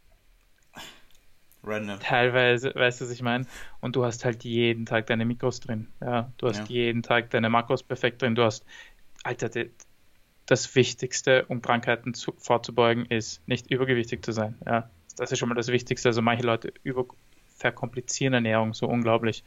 [1.64, 2.00] Random.
[2.00, 3.46] teilweise, weißt du, was ich meine?
[3.82, 5.88] Und du hast halt jeden Tag deine Mikros drin.
[6.02, 6.66] Ja, du hast ja.
[6.66, 8.36] jeden Tag deine Makros perfekt drin.
[8.36, 8.66] Du hast,
[9.24, 9.50] Alter,
[10.46, 14.56] das Wichtigste, um Krankheiten zu, vorzubeugen, ist nicht übergewichtig zu sein.
[14.66, 16.10] Ja, das ist schon mal das Wichtigste.
[16.10, 17.06] Also manche Leute über,
[17.58, 19.44] verkomplizieren Ernährung so unglaublich.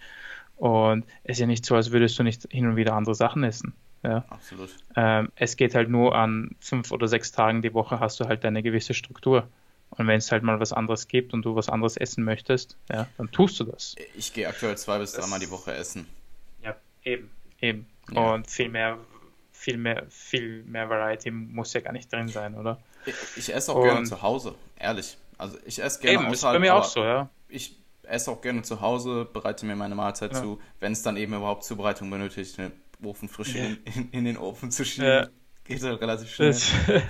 [0.56, 3.42] Und es ist ja nicht so, als würdest du nicht hin und wieder andere Sachen
[3.42, 3.74] essen.
[4.04, 4.24] Ja.
[4.28, 4.70] Absolut.
[4.96, 8.44] Ähm, es geht halt nur an fünf oder sechs Tagen die Woche hast du halt
[8.44, 9.48] eine gewisse Struktur.
[9.96, 13.08] Und wenn es halt mal was anderes gibt und du was anderes essen möchtest, ja,
[13.18, 13.94] dann tust du das.
[14.14, 16.06] Ich gehe aktuell zwei bis dreimal die Woche essen.
[16.62, 17.30] Ja, eben,
[17.60, 17.86] eben.
[18.10, 18.32] Ja.
[18.32, 18.98] Und viel mehr,
[19.52, 22.80] viel mehr, viel mehr Variety muss ja gar nicht drin sein, oder?
[23.04, 25.18] Ich, ich esse auch und gerne zu Hause, ehrlich.
[25.36, 26.54] Also ich esse gerne eben, außerhalb.
[26.54, 27.28] Ist bei mir auch so, ja.
[27.48, 30.40] Ich esse auch gerne zu Hause, bereite mir meine Mahlzeit ja.
[30.40, 32.72] zu, wenn es dann eben überhaupt Zubereitung benötigt, eine
[33.04, 33.64] Ofenfrische ja.
[33.94, 35.06] in, in, den Ofen zu schieben.
[35.06, 35.28] Ja.
[35.64, 36.56] Geht halt relativ schnell.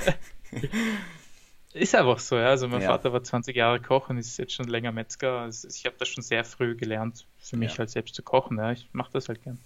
[1.73, 2.47] ist einfach so, ja.
[2.47, 5.41] Also mein Vater war 20 Jahre Koch und ist jetzt schon länger Metzger.
[5.41, 8.59] Also ich habe das schon sehr früh gelernt, für mich halt selbst zu kochen.
[8.59, 8.73] Ja.
[8.73, 9.59] Ich mache das halt gern.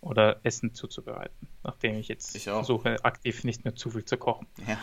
[0.00, 4.48] Oder Essen zuzubereiten, nachdem ich jetzt ich versuche, aktiv nicht mehr zu viel zu kochen.
[4.66, 4.78] Ja.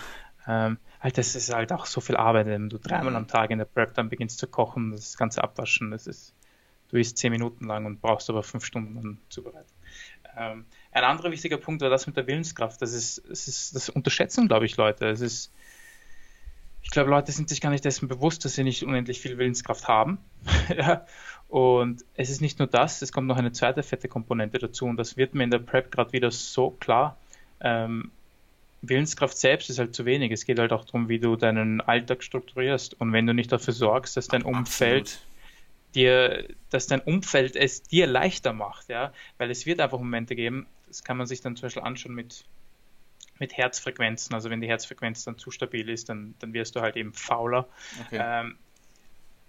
[0.47, 3.57] Ähm, halt, das ist halt auch so viel Arbeit, wenn du dreimal am Tag in
[3.57, 6.33] der Prep dann beginnst zu kochen, das ganze Abwaschen, das ist,
[6.87, 9.69] du isst zehn Minuten lang und brauchst aber fünf Stunden dann zubereiten.
[10.37, 12.81] Ähm, ein anderer wichtiger Punkt war das mit der Willenskraft.
[12.81, 15.09] Das ist, das ist, das unterschätzen, glaube ich, Leute.
[15.09, 15.51] Es ist,
[16.81, 19.87] ich glaube, Leute sind sich gar nicht dessen bewusst, dass sie nicht unendlich viel Willenskraft
[19.87, 20.17] haben.
[20.75, 21.05] ja.
[21.47, 24.97] Und es ist nicht nur das, es kommt noch eine zweite fette Komponente dazu und
[24.97, 27.17] das wird mir in der Prep gerade wieder so klar.
[27.59, 28.11] Ähm,
[28.81, 30.31] Willenskraft selbst ist halt zu wenig.
[30.31, 32.99] Es geht halt auch darum, wie du deinen Alltag strukturierst.
[32.99, 35.19] Und wenn du nicht dafür sorgst, dass dein Umfeld
[35.95, 40.67] dir, dass dein Umfeld es dir leichter macht, ja, weil es wird einfach Momente geben,
[40.87, 42.45] das kann man sich dann zum Beispiel anschauen mit,
[43.39, 44.33] mit Herzfrequenzen.
[44.33, 47.67] Also wenn die Herzfrequenz dann zu stabil ist, dann, dann wirst du halt eben fauler.
[48.05, 48.19] Okay.
[48.21, 48.57] Ähm,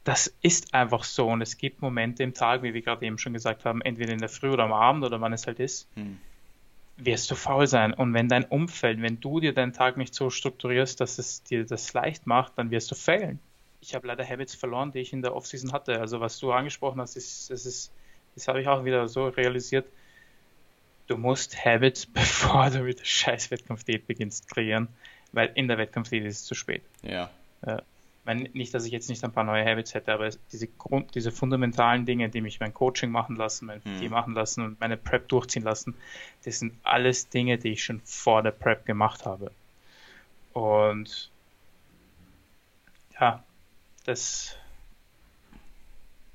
[0.05, 1.29] das ist einfach so.
[1.29, 4.19] Und es gibt Momente im Tag, wie wir gerade eben schon gesagt haben, entweder in
[4.19, 5.89] der Früh oder am Abend oder wann es halt ist.
[5.95, 6.19] Hm
[7.05, 7.93] wirst du faul sein.
[7.93, 11.65] Und wenn dein Umfeld, wenn du dir deinen Tag nicht so strukturierst, dass es dir
[11.65, 13.39] das leicht macht, dann wirst du failen.
[13.81, 16.01] Ich habe leider Habits verloren, die ich in der Offseason hatte.
[16.01, 17.93] Also was du angesprochen hast, ist, das ist,
[18.35, 19.87] das habe ich auch wieder so realisiert.
[21.11, 24.87] Du musst Habits, bevor du mit der scheiß Wettkampfdiät beginnst, kreieren,
[25.33, 26.83] weil in der Wettkampfdiät ist es zu spät.
[27.03, 27.29] Ja.
[27.67, 27.83] ja
[28.25, 31.33] meine, nicht, dass ich jetzt nicht ein paar neue Habits hätte, aber diese Grund, diese
[31.33, 34.11] fundamentalen Dinge, die mich mein Coaching machen lassen, mein PT hm.
[34.11, 35.95] machen lassen und meine Prep durchziehen lassen,
[36.45, 39.51] das sind alles Dinge, die ich schon vor der Prep gemacht habe.
[40.53, 41.29] Und
[43.19, 43.43] ja,
[44.05, 44.57] das,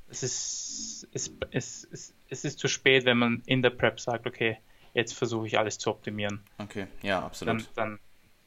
[0.10, 4.28] das ist, es, es, es, es ist zu spät, wenn man in der Prep sagt,
[4.28, 4.58] okay,
[4.96, 6.42] jetzt versuche ich alles zu optimieren.
[6.58, 7.68] Okay, ja, absolut.
[7.76, 8.00] Dann, dann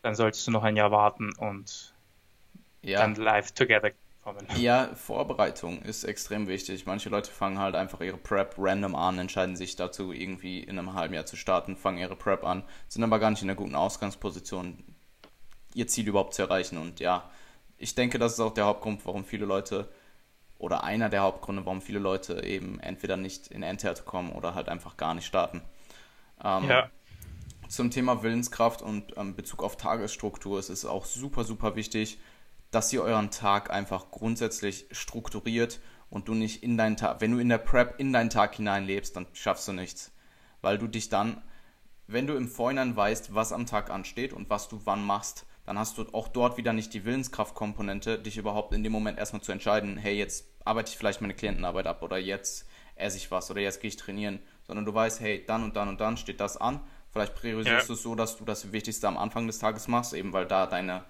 [0.03, 1.95] dann solltest du noch ein Jahr warten und
[2.83, 3.01] ja.
[3.01, 3.91] dann live together
[4.23, 4.47] kommen.
[4.57, 6.87] Ja, Vorbereitung ist extrem wichtig.
[6.87, 10.95] Manche Leute fangen halt einfach ihre Prep random an, entscheiden sich dazu, irgendwie in einem
[10.95, 13.75] halben Jahr zu starten, fangen ihre Prep an, sind aber gar nicht in einer guten
[13.75, 14.85] Ausgangsposition,
[15.75, 16.79] ihr Ziel überhaupt zu erreichen.
[16.79, 17.31] Und ja,
[17.77, 19.89] ich denke, das ist auch der Hauptgrund, warum viele Leute
[20.59, 24.69] oder einer der Hauptgründe, warum viele Leute eben entweder nicht in NTR kommen oder halt
[24.69, 25.63] einfach gar nicht starten.
[26.43, 26.91] Ähm, ja.
[27.69, 32.19] Zum Thema Willenskraft und ähm, Bezug auf Tagesstruktur ist es auch super, super wichtig,
[32.71, 35.81] dass ihr euren Tag einfach grundsätzlich strukturiert
[36.11, 39.17] und du nicht in deinen Tag, wenn du in der Prep in deinen Tag hineinlebst,
[39.17, 40.13] dann schaffst du nichts.
[40.61, 41.43] Weil du dich dann,
[42.07, 45.79] wenn du im Vorhinein weißt, was am Tag ansteht und was du wann machst, dann
[45.79, 49.53] hast du auch dort wieder nicht die Willenskraftkomponente, dich überhaupt in dem Moment erstmal zu
[49.53, 52.67] entscheiden, hey, jetzt arbeite ich vielleicht meine Klientenarbeit ab oder jetzt
[52.97, 55.89] esse ich was oder jetzt gehe ich trainieren, sondern du weißt, hey, dann und dann
[55.89, 56.81] und dann steht das an.
[57.11, 57.87] Vielleicht priorisierst ja.
[57.87, 60.67] du es so, dass du das Wichtigste am Anfang des Tages machst, eben weil da
[60.67, 61.05] deine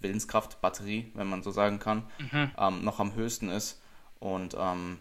[0.00, 2.50] Willenskraft, Batterie, wenn man so sagen kann, mhm.
[2.58, 3.80] ähm, noch am höchsten ist.
[4.18, 4.98] Und ähm,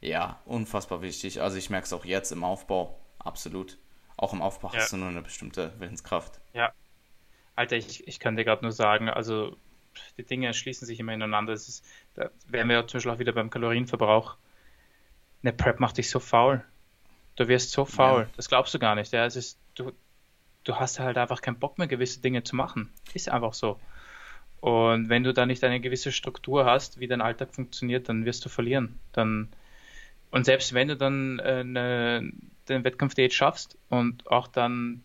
[0.00, 1.40] ja, unfassbar wichtig.
[1.40, 3.78] Also ich merke es auch jetzt im Aufbau, absolut.
[4.16, 4.80] Auch im Aufbau ja.
[4.80, 6.40] hast du nur eine bestimmte Willenskraft.
[6.52, 6.72] Ja,
[7.56, 9.56] Alter, ich, ich kann dir gerade nur sagen, also
[10.18, 11.52] die Dinge schließen sich immer ineinander.
[11.52, 11.84] Ist,
[12.14, 14.36] da wären wir ja zum Beispiel auch wieder beim Kalorienverbrauch.
[15.42, 16.64] Eine Prep macht dich so faul.
[17.36, 18.22] Du wirst so faul.
[18.22, 18.28] Ja.
[18.36, 19.12] Das glaubst du gar nicht.
[19.12, 19.92] Ja, es ist, du,
[20.64, 22.92] du hast halt einfach keinen Bock mehr, gewisse Dinge zu machen.
[23.12, 23.80] Ist einfach so.
[24.60, 28.44] Und wenn du da nicht eine gewisse Struktur hast, wie dein Alltag funktioniert, dann wirst
[28.44, 28.98] du verlieren.
[29.12, 29.48] Dann,
[30.30, 32.32] und selbst wenn du dann äh, eine,
[32.68, 35.02] den Wettkampf-Date schaffst und auch dann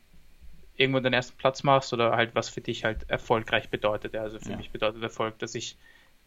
[0.78, 4.16] irgendwo den ersten Platz machst oder halt was für dich halt erfolgreich bedeutet.
[4.16, 4.56] Also für ja.
[4.56, 5.78] mich bedeutet Erfolg, dass ich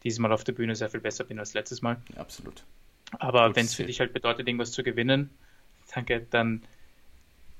[0.05, 1.97] dieses Mal auf der Bühne sehr viel besser bin als letztes Mal.
[2.15, 2.65] Ja, absolut.
[3.19, 5.31] Aber wenn es für dich halt bedeutet, irgendwas zu gewinnen,
[5.95, 6.63] danke, dann,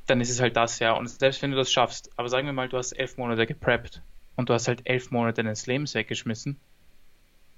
[0.07, 0.93] dann ist es halt das, ja.
[0.93, 4.03] Und selbst wenn du das schaffst, aber sagen wir mal, du hast elf Monate gepreppt
[4.37, 6.59] und du hast halt elf Monate deines Lebens weggeschmissen,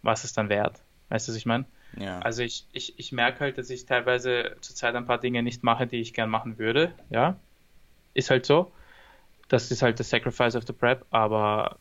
[0.02, 0.82] was ist dann wert?
[1.08, 1.64] Weißt du, was ich meine?
[1.98, 2.18] Ja.
[2.20, 5.86] Also ich, ich, ich merke halt, dass ich teilweise zurzeit ein paar Dinge nicht mache,
[5.86, 7.38] die ich gern machen würde, ja.
[8.14, 8.72] Ist halt so
[9.48, 11.78] das ist halt das Sacrifice of the Prep, aber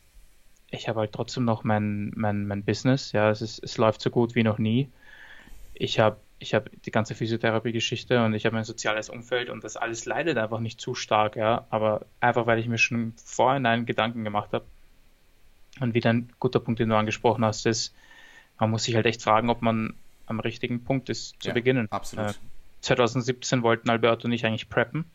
[0.69, 3.11] ich habe halt trotzdem noch mein, mein, mein Business.
[3.11, 4.89] Ja, es, ist, es läuft so gut wie noch nie.
[5.73, 9.77] Ich habe ich hab die ganze Physiotherapie-Geschichte und ich habe mein soziales Umfeld und das
[9.77, 11.65] alles leidet einfach nicht zu stark, ja.
[11.69, 14.65] Aber einfach, weil ich mir schon vorhinein Gedanken gemacht habe.
[15.79, 17.95] Und wieder ein guter Punkt, den du angesprochen hast, ist,
[18.59, 19.95] man muss sich halt echt fragen, ob man
[20.27, 21.87] am richtigen Punkt ist zu ja, beginnen.
[21.91, 22.31] Absolut.
[22.31, 22.33] Äh,
[22.81, 25.05] 2017 wollten Alberto und ich eigentlich preppen.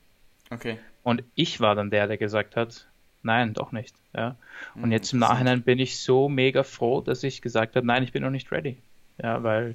[0.51, 0.79] Okay.
[1.05, 2.89] Und ich war dann der, der gesagt hat,
[3.23, 3.95] nein, doch nicht.
[4.15, 4.37] Ja.
[4.75, 8.03] Und mhm, jetzt im Nachhinein bin ich so mega froh, dass ich gesagt habe, nein,
[8.03, 8.79] ich bin noch nicht ready.
[9.23, 9.75] Ja, weil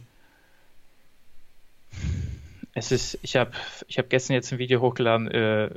[2.74, 3.52] es ist, ich habe
[3.88, 5.70] ich hab gestern jetzt ein Video hochgeladen, äh,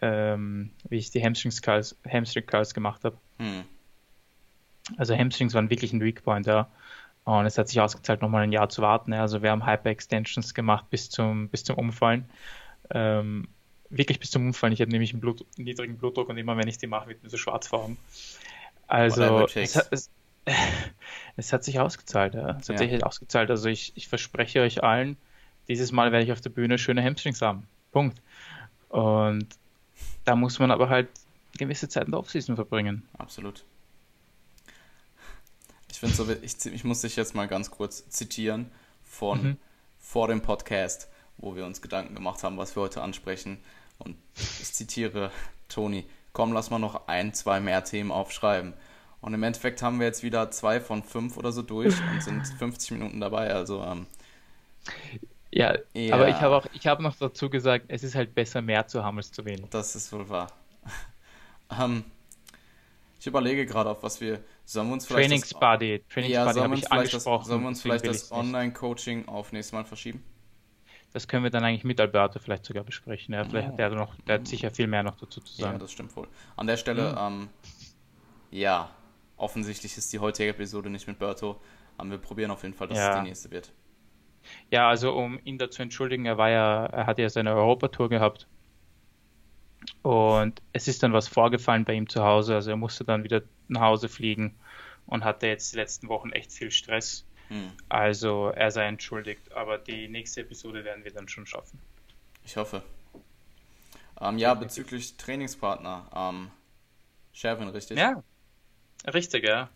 [0.00, 3.16] ähm, wie ich die Hamstring Curls, Hamstring gemacht habe.
[3.38, 3.64] Mhm.
[4.96, 6.68] Also Hamstrings waren wirklich ein Weak Point, ja.
[7.24, 9.12] Und es hat sich ausgezahlt, nochmal ein Jahr zu warten.
[9.12, 9.20] Ja.
[9.20, 12.28] Also wir haben Hyper Extensions gemacht bis zum, bis zum Umfallen.
[12.90, 13.46] Ähm,
[13.90, 14.72] wirklich bis zum Umfallen.
[14.72, 17.22] Ich habe nämlich einen, Blut, einen, niedrigen Blutdruck und immer wenn ich die mache, wird
[17.22, 17.96] mir so schwarz vor Augen.
[18.88, 20.10] Also es hat, es,
[21.36, 22.58] es hat, sich ausgezahlt, ja.
[22.58, 22.88] Es hat ja.
[22.88, 23.50] sich ausgezahlt.
[23.50, 25.16] Also ich, ich verspreche euch allen,
[25.72, 27.66] dieses Mal werde ich auf der Bühne schöne Hamstrings haben.
[27.92, 28.20] Punkt.
[28.88, 29.48] Und
[30.24, 31.08] da muss man aber halt
[31.56, 33.02] gewisse Zeit in der Offseason verbringen.
[33.16, 33.64] Absolut.
[35.90, 38.70] Ich finde so, ich, ich muss dich jetzt mal ganz kurz zitieren
[39.02, 39.56] von mhm.
[39.98, 41.08] vor dem Podcast,
[41.38, 43.58] wo wir uns Gedanken gemacht haben, was wir heute ansprechen.
[43.98, 45.30] Und ich zitiere
[45.68, 48.74] Toni, komm, lass mal noch ein, zwei mehr Themen aufschreiben.
[49.20, 52.44] Und im Endeffekt haben wir jetzt wieder zwei von fünf oder so durch und sind
[52.46, 53.54] 50 Minuten dabei.
[53.54, 54.06] Also ähm,
[55.52, 58.62] ja, ja, aber ich habe auch, ich habe noch dazu gesagt, es ist halt besser,
[58.62, 59.68] mehr zu haben als zu wenig.
[59.70, 60.50] Das ist wohl wahr.
[61.78, 62.04] ähm,
[63.20, 64.42] ich überlege gerade, auf was wir.
[64.64, 65.28] Sollen wir uns vielleicht.
[65.28, 66.04] Trainingsbody.
[66.08, 67.38] Trainingsbody ja, habe ich angesprochen.
[67.40, 70.24] Das, sollen wir uns vielleicht das Online-Coaching auf nächstes Mal verschieben?
[71.12, 73.34] Das können wir dann eigentlich mit Alberto vielleicht sogar besprechen.
[73.34, 73.72] Ja, vielleicht oh.
[73.72, 75.74] hat er noch, der hat sicher viel mehr noch dazu zu sagen.
[75.74, 76.26] Ja, das stimmt wohl.
[76.56, 77.18] An der Stelle, mhm.
[77.18, 77.48] ähm,
[78.50, 78.90] ja,
[79.36, 81.60] offensichtlich ist die heutige Episode nicht mit Berto.
[82.00, 83.10] Ähm, wir probieren auf jeden Fall, dass ja.
[83.10, 83.72] es die nächste wird.
[84.70, 88.46] Ja, also um ihn dazu entschuldigen, er war ja, er hat ja seine Europatour gehabt.
[90.02, 92.54] Und es ist dann was vorgefallen bei ihm zu Hause.
[92.54, 94.54] Also er musste dann wieder nach Hause fliegen
[95.06, 97.24] und hatte jetzt die letzten Wochen echt viel Stress.
[97.48, 97.72] Hm.
[97.88, 101.80] Also er sei entschuldigt, aber die nächste Episode werden wir dann schon schaffen.
[102.44, 102.82] Ich hoffe.
[104.20, 106.06] Ähm, ja, bezüglich Trainingspartner.
[106.14, 106.50] Ähm,
[107.32, 107.98] Sherwin, richtig?
[107.98, 108.22] Ja,
[109.12, 109.68] richtig, ja.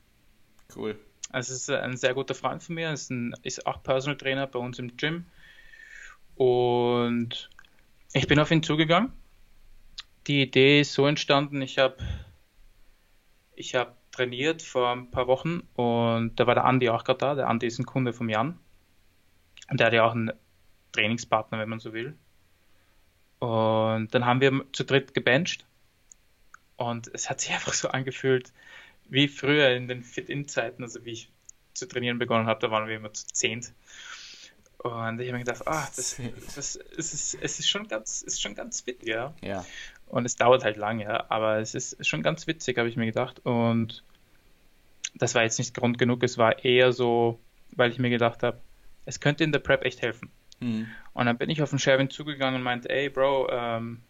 [0.74, 0.98] Cool.
[1.36, 4.46] Also es ist ein sehr guter Freund von mir, ist, ein, ist auch Personal Trainer
[4.46, 5.26] bei uns im Gym.
[6.34, 7.50] Und
[8.14, 9.12] ich bin auf ihn zugegangen.
[10.26, 11.98] Die Idee ist so entstanden, ich habe
[13.54, 17.34] ich habe trainiert vor ein paar Wochen und da war der Andi auch gerade da.
[17.34, 18.58] Der Andi ist ein Kunde vom Jan.
[19.68, 20.32] Und der hat ja auch einen
[20.92, 22.16] Trainingspartner, wenn man so will.
[23.40, 25.66] Und dann haben wir zu dritt gebencht.
[26.76, 28.54] Und es hat sich einfach so angefühlt,
[29.08, 31.32] wie früher in den Fit-In-Zeiten, also wie ich
[31.74, 33.72] zu trainieren begonnen habe, da waren wir immer zu zehnt.
[34.78, 36.20] Und ich habe mir gedacht, ah, das,
[36.54, 39.34] das, es, ist, es ist schon ganz, ist schon ganz witzig, ja.
[39.42, 39.64] Ja.
[40.06, 43.06] Und es dauert halt lang, ja, aber es ist schon ganz witzig, habe ich mir
[43.06, 43.40] gedacht.
[43.44, 44.04] Und
[45.14, 47.40] das war jetzt nicht Grund genug, es war eher so,
[47.72, 48.60] weil ich mir gedacht habe,
[49.06, 50.30] es könnte in der Prep echt helfen.
[50.60, 50.88] Mhm.
[51.14, 54.02] Und dann bin ich auf den Sherwin zugegangen und meinte, ey Bro, ähm,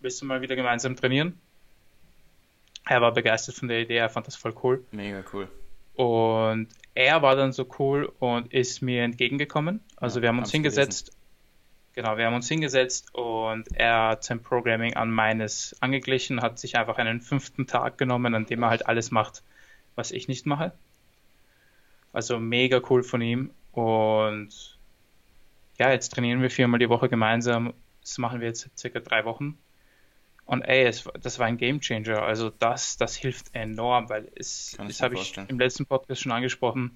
[0.00, 1.40] willst du mal wieder gemeinsam trainieren?
[2.88, 4.84] Er war begeistert von der Idee, er fand das voll cool.
[4.92, 5.48] Mega cool.
[5.94, 9.80] Und er war dann so cool und ist mir entgegengekommen.
[9.96, 11.06] Also ja, wir haben uns hingesetzt.
[11.06, 11.16] Gelesen.
[11.94, 16.76] Genau, wir haben uns hingesetzt und er hat sein Programming an meines angeglichen, hat sich
[16.76, 19.42] einfach einen fünften Tag genommen, an dem er halt alles macht,
[19.94, 20.72] was ich nicht mache.
[22.12, 23.50] Also mega cool von ihm.
[23.72, 24.78] Und
[25.78, 27.72] ja, jetzt trainieren wir viermal die Woche gemeinsam.
[28.02, 29.58] Das machen wir jetzt circa drei Wochen.
[30.46, 32.22] Und ey, es, das war ein Game Changer.
[32.22, 36.92] Also das, das hilft enorm, weil es, das habe ich im letzten Podcast schon angesprochen.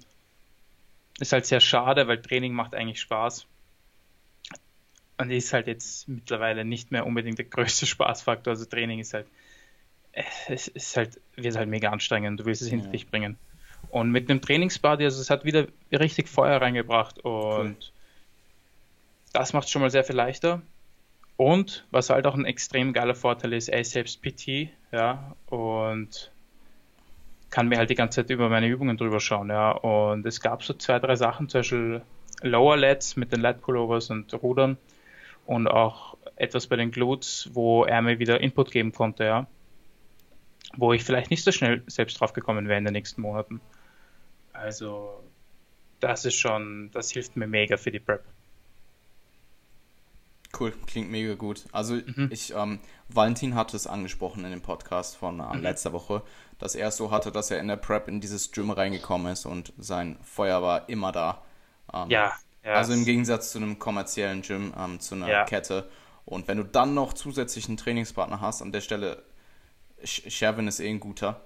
[1.19, 3.45] Ist halt sehr schade, weil Training macht eigentlich Spaß.
[5.17, 8.51] Und ist halt jetzt mittlerweile nicht mehr unbedingt der größte Spaßfaktor.
[8.51, 9.27] Also Training ist halt,
[10.47, 12.39] es ist halt, wird halt mega anstrengend.
[12.39, 12.77] Du willst es ja.
[12.77, 13.37] hinter dich bringen.
[13.89, 17.75] Und mit einem Trainingsbody, also es hat wieder richtig Feuer reingebracht und cool.
[19.33, 20.61] das macht schon mal sehr viel leichter.
[21.41, 26.31] Und was halt auch ein extrem geiler Vorteil ist, er ist selbst PT, ja, und
[27.49, 29.71] kann mir halt die ganze Zeit über meine Übungen drüber schauen, ja.
[29.71, 32.01] Und es gab so zwei, drei Sachen, zum Beispiel
[32.43, 34.77] Lower Lets mit den Lat Pullovers und Rudern
[35.47, 39.47] und auch etwas bei den Glutes, wo er mir wieder Input geben konnte, ja.
[40.77, 43.61] Wo ich vielleicht nicht so schnell selbst drauf gekommen wäre in den nächsten Monaten.
[44.53, 45.23] Also,
[46.01, 48.23] das ist schon, das hilft mir mega für die Prep.
[50.57, 51.65] Cool, klingt mega gut.
[51.71, 52.29] Also mhm.
[52.31, 55.61] ich, ähm, Valentin hatte es angesprochen in dem Podcast von äh, mhm.
[55.61, 56.23] letzter Woche,
[56.59, 59.45] dass er es so hatte, dass er in der Prep in dieses Gym reingekommen ist
[59.45, 61.41] und sein Feuer war immer da.
[61.93, 62.33] Ähm, ja,
[62.63, 62.73] ja.
[62.73, 65.45] Also im Gegensatz zu einem kommerziellen Gym, ähm, zu einer ja.
[65.45, 65.89] Kette.
[66.25, 69.23] Und wenn du dann noch zusätzlich einen Trainingspartner hast, an der Stelle,
[70.03, 71.41] Sherwin ist eh ein guter,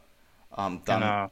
[0.58, 1.32] ähm, dann, genau.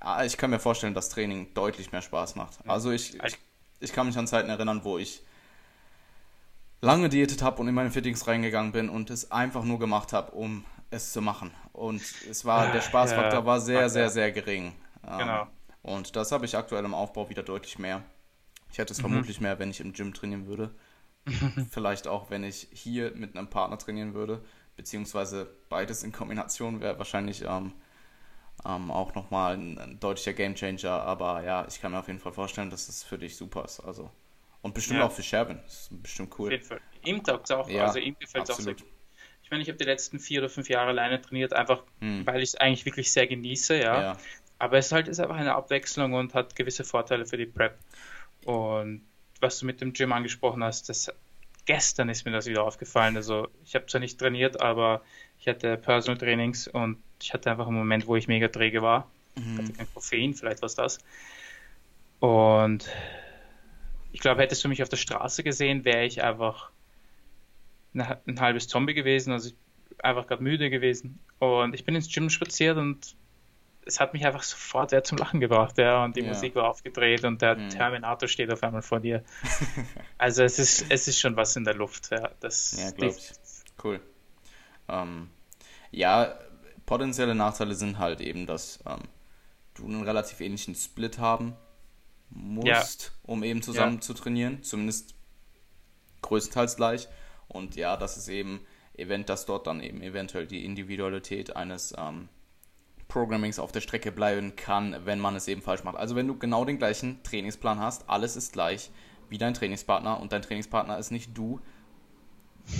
[0.00, 2.58] Ah, ich kann mir vorstellen, dass Training deutlich mehr Spaß macht.
[2.66, 3.38] Also ich, ich,
[3.80, 5.22] ich kann mich an Zeiten erinnern, wo ich
[6.80, 10.32] lange diätet habe und in meine Fittings reingegangen bin und es einfach nur gemacht habe,
[10.32, 11.50] um es zu machen.
[11.72, 14.72] Und es war, der Spaßfaktor ja, war sehr, sehr, sehr gering.
[15.06, 15.46] Ähm, genau.
[15.82, 18.02] Und das habe ich aktuell im Aufbau wieder deutlich mehr.
[18.70, 19.08] Ich hätte es mhm.
[19.08, 20.74] vermutlich mehr, wenn ich im Gym trainieren würde.
[21.70, 24.42] Vielleicht auch, wenn ich hier mit einem Partner trainieren würde.
[24.76, 27.72] Beziehungsweise beides in Kombination wäre wahrscheinlich ähm,
[28.64, 31.02] ähm, auch nochmal ein, ein deutlicher Gamechanger.
[31.02, 33.64] Aber ja, ich kann mir auf jeden Fall vorstellen, dass es das für dich super
[33.64, 33.80] ist.
[33.80, 34.10] Also
[34.62, 35.06] und bestimmt ja.
[35.06, 35.60] auch für Sherwin.
[35.64, 36.48] Das ist bestimmt cool.
[36.48, 36.80] Auf jeden Fall.
[37.04, 37.68] Ihm taugt es auch.
[37.68, 38.86] Ja, also ihm gefällt es auch sehr gut.
[39.42, 42.26] Ich meine, ich habe die letzten vier oder fünf Jahre alleine trainiert, einfach hm.
[42.26, 44.02] weil ich es eigentlich wirklich sehr genieße, ja.
[44.02, 44.16] ja.
[44.58, 47.78] Aber es ist halt ist einfach eine Abwechslung und hat gewisse Vorteile für die Prep.
[48.44, 49.02] Und
[49.40, 51.10] was du mit dem Gym angesprochen hast, das
[51.64, 53.16] gestern ist mir das wieder aufgefallen.
[53.16, 55.02] Also ich habe zwar nicht trainiert, aber
[55.38, 59.10] ich hatte Personal Trainings und ich hatte einfach einen Moment, wo ich mega träge war.
[59.36, 59.58] Mhm.
[59.58, 60.98] Hatte kein Koffein, vielleicht was das.
[62.20, 62.90] Und
[64.12, 66.70] ich glaube, hättest du mich auf der Straße gesehen, wäre ich einfach
[67.94, 69.50] ein halbes Zombie gewesen, also
[69.98, 71.18] einfach gerade müde gewesen.
[71.38, 73.16] Und ich bin ins Gym spaziert und
[73.86, 76.28] es hat mich einfach sofort ja, zum Lachen gebracht, ja, und die ja.
[76.28, 77.70] Musik war aufgedreht und der mhm.
[77.70, 79.24] Terminator steht auf einmal vor dir.
[80.18, 82.30] also es ist, es ist schon was in der Luft, ja.
[82.40, 83.32] Das ja, glaube ich.
[83.82, 84.00] Cool.
[84.88, 85.30] Ähm,
[85.90, 86.38] ja,
[86.86, 89.00] potenzielle Nachteile sind halt eben, dass ähm,
[89.74, 91.56] du einen relativ ähnlichen Split haben
[92.30, 93.10] musst, ja.
[93.22, 94.00] um eben zusammen ja.
[94.00, 95.14] zu trainieren, zumindest
[96.22, 97.08] größtenteils gleich.
[97.48, 98.60] Und ja, das ist eben
[98.96, 102.28] event, dass dort dann eben eventuell die Individualität eines ähm,
[103.08, 105.96] Programmings auf der Strecke bleiben kann, wenn man es eben falsch macht.
[105.96, 108.90] Also wenn du genau den gleichen Trainingsplan hast, alles ist gleich
[109.28, 111.60] wie dein Trainingspartner und dein Trainingspartner ist nicht du,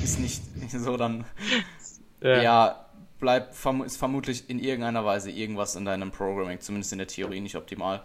[0.02, 1.24] ist nicht so, dann
[2.22, 2.86] ja, ja
[3.18, 7.56] bleibt ist vermutlich in irgendeiner Weise irgendwas in deinem Programming, zumindest in der Theorie nicht
[7.56, 8.04] optimal.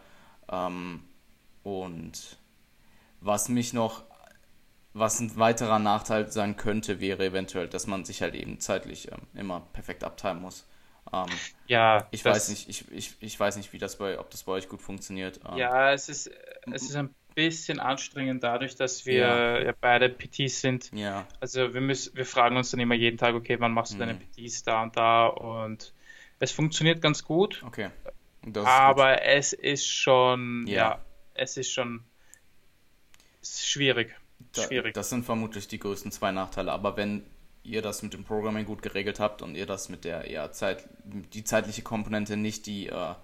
[0.50, 1.04] Ähm,
[1.66, 2.38] und
[3.22, 4.04] was mich noch,
[4.94, 9.22] was ein weiterer Nachteil sein könnte, wäre eventuell, dass man sich halt eben zeitlich ähm,
[9.34, 10.68] immer perfekt abteilen muss.
[11.12, 11.26] Ähm,
[11.66, 14.52] ja, ich weiß nicht, ich, ich, ich weiß nicht, wie das bei, ob das bei
[14.52, 15.40] euch gut funktioniert.
[15.50, 16.30] Ähm, ja, es ist,
[16.72, 19.60] es ist ein bisschen anstrengend dadurch, dass wir ja.
[19.64, 20.92] ja beide PTs sind.
[20.94, 21.28] Ja.
[21.40, 24.00] Also wir müssen, wir fragen uns dann immer jeden Tag, okay, wann machst du mhm.
[24.02, 25.94] deine PTs da und da und
[26.38, 27.64] Es funktioniert ganz gut.
[27.66, 27.90] Okay.
[28.54, 29.24] aber gut.
[29.26, 31.02] es ist schon, ja.
[31.36, 32.04] Es ist schon
[33.44, 34.16] schwierig.
[34.56, 34.94] schwierig.
[34.94, 36.72] Da, das sind vermutlich die größten zwei Nachteile.
[36.72, 37.24] Aber wenn
[37.64, 40.88] ihr das mit dem Programming gut geregelt habt und ihr das mit der ja, Zeit,
[41.04, 43.16] die zeitliche Komponente nicht die, äh,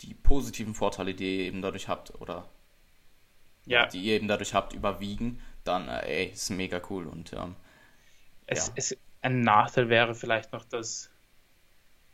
[0.00, 2.48] die positiven Vorteile, die ihr eben dadurch habt oder
[3.66, 3.86] ja.
[3.86, 7.54] die ihr eben dadurch habt, überwiegen, dann äh, ey, ist mega cool und ähm,
[8.46, 8.72] es, ja.
[8.76, 11.10] es, ein Nachteil wäre vielleicht noch, dass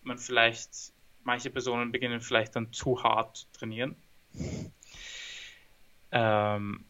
[0.03, 0.93] man vielleicht
[1.23, 3.97] manche Personen beginnen vielleicht dann zu hart zu trainieren.
[6.15, 6.85] Ähm,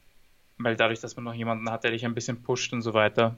[0.59, 3.37] weil dadurch, dass man noch jemanden hat, der dich ein bisschen pusht und so weiter.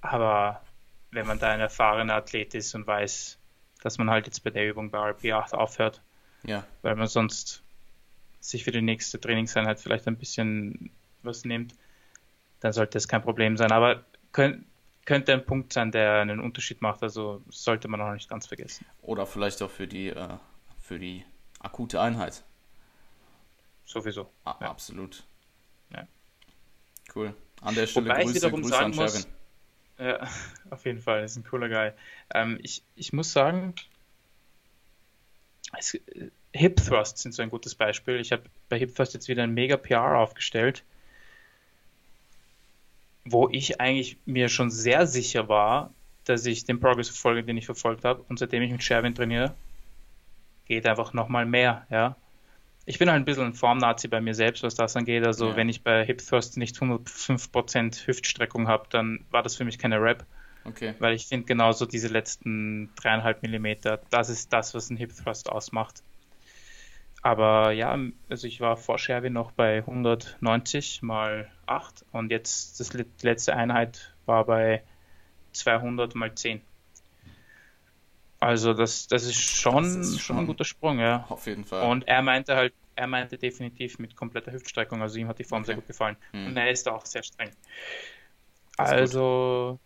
[0.00, 0.62] Aber
[1.10, 3.38] wenn man da ein erfahrener Athlet ist und weiß,
[3.82, 6.02] dass man halt jetzt bei der Übung bei RP8 aufhört,
[6.44, 6.64] ja.
[6.82, 7.62] weil man sonst
[8.40, 10.90] sich für die nächste Trainingseinheit vielleicht ein bisschen
[11.22, 11.74] was nimmt,
[12.60, 13.72] dann sollte es kein Problem sein.
[13.72, 14.66] Aber könnt,
[15.04, 17.02] könnte ein Punkt sein, der einen Unterschied macht.
[17.02, 18.86] Also sollte man auch nicht ganz vergessen.
[19.02, 20.36] Oder vielleicht auch für die, äh,
[20.80, 21.24] für die
[21.60, 22.44] akute Einheit.
[23.88, 24.30] Sowieso.
[24.44, 24.70] A ja.
[24.70, 25.24] Absolut.
[25.92, 26.06] Ja.
[27.14, 27.34] Cool.
[27.62, 29.28] An der Stelle Wobei Grüße, Grüße an Muss,
[29.98, 30.28] ja,
[30.70, 31.92] auf jeden Fall, ist ein cooler Guy.
[32.32, 33.74] Ähm, ich, ich muss sagen,
[35.76, 35.98] es,
[36.52, 38.20] Hip Thrusts sind so ein gutes Beispiel.
[38.20, 40.84] Ich habe bei Hip Thrust jetzt wieder ein mega PR aufgestellt
[43.32, 45.92] wo ich eigentlich mir schon sehr sicher war,
[46.24, 48.22] dass ich den Progress verfolge, den ich verfolgt habe.
[48.28, 49.54] Und seitdem ich mit Sherwin trainiere,
[50.66, 52.16] geht einfach nochmal mehr, ja.
[52.88, 55.26] Ich bin halt ein bisschen ein Formnazi bei mir selbst, was das angeht.
[55.26, 55.56] Also ja.
[55.56, 60.00] wenn ich bei Hip Thrust nicht 105% Hüftstreckung habe, dann war das für mich keine
[60.00, 60.24] Rap.
[60.64, 60.94] Okay.
[60.98, 65.50] Weil ich finde genauso diese letzten dreieinhalb Millimeter, das ist das, was ein Hip Thrust
[65.50, 66.02] ausmacht.
[67.20, 67.98] Aber ja,
[68.30, 74.14] also ich war vor Sherwin noch bei 190 mal 8 und jetzt das letzte Einheit
[74.24, 74.82] war bei
[75.52, 76.62] 200 mal 10.
[78.40, 81.26] Also das, das ist schon, das ist schon ein guter Sprung, ja.
[81.28, 81.90] Auf jeden Fall.
[81.90, 85.62] Und er meinte halt, er meinte definitiv mit kompletter Hüftstreckung, also ihm hat die Form
[85.62, 85.66] okay.
[85.66, 86.16] sehr gut gefallen.
[86.32, 86.46] Hm.
[86.46, 87.50] Und er ist auch sehr streng.
[88.76, 89.80] Also,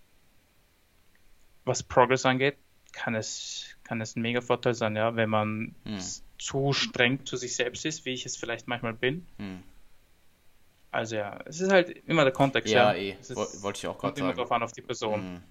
[1.65, 2.59] was Progress angeht,
[2.93, 5.99] kann es, kann es ein mega Vorteil sein, ja, wenn man hm
[6.43, 9.27] zu streng zu sich selbst ist, wie ich es vielleicht manchmal bin.
[9.39, 9.63] Hm.
[10.91, 12.73] Also ja, es ist halt immer der Kontext.
[12.73, 13.13] Ja, ja.
[13.13, 13.17] eh.
[13.63, 14.31] Wollte ich auch gerade sagen.
[14.31, 15.23] immer drauf an auf die Person.
[15.23, 15.43] Hm.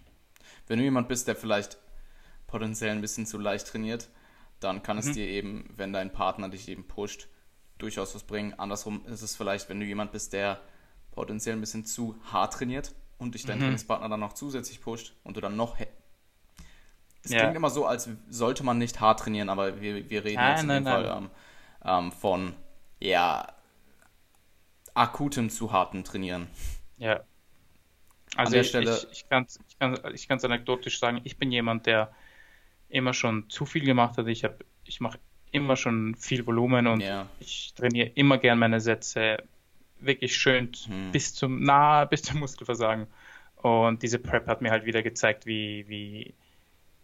[0.68, 1.78] Wenn du jemand bist, der vielleicht
[2.52, 4.10] potenziell ein bisschen zu leicht trainiert,
[4.60, 5.14] dann kann es mhm.
[5.14, 7.28] dir eben, wenn dein Partner dich eben pusht,
[7.78, 8.54] durchaus was bringen.
[8.60, 10.62] Andersrum ist es vielleicht, wenn du jemand bist, der
[11.12, 13.64] potenziell ein bisschen zu hart trainiert und dich dein mhm.
[13.64, 15.78] Trainingspartner dann noch zusätzlich pusht und du dann noch
[17.24, 17.40] es ja.
[17.40, 20.62] klingt immer so, als sollte man nicht hart trainieren, aber wir, wir reden nein, jetzt
[20.62, 21.30] in nein, dem Fall ähm,
[21.86, 22.56] ähm, von
[23.00, 23.48] ja
[24.94, 26.48] akutem zu harten Trainieren.
[26.98, 27.22] Ja.
[28.36, 28.96] Also ich, Stelle...
[28.96, 32.14] ich, ich kann es ich ich kann's anekdotisch sagen, ich bin jemand, der
[32.92, 34.28] immer schon zu viel gemacht hat.
[34.28, 34.46] Ich,
[34.86, 35.20] ich mache
[35.52, 37.28] immer schon viel Volumen und ja.
[37.40, 39.44] ich trainiere immer gern meine Sätze
[40.00, 41.12] wirklich schön hm.
[41.12, 43.08] bis zum nah bis zum Muskelversagen.
[43.58, 46.34] Und diese Prep hat mir halt wieder gezeigt, wie, wie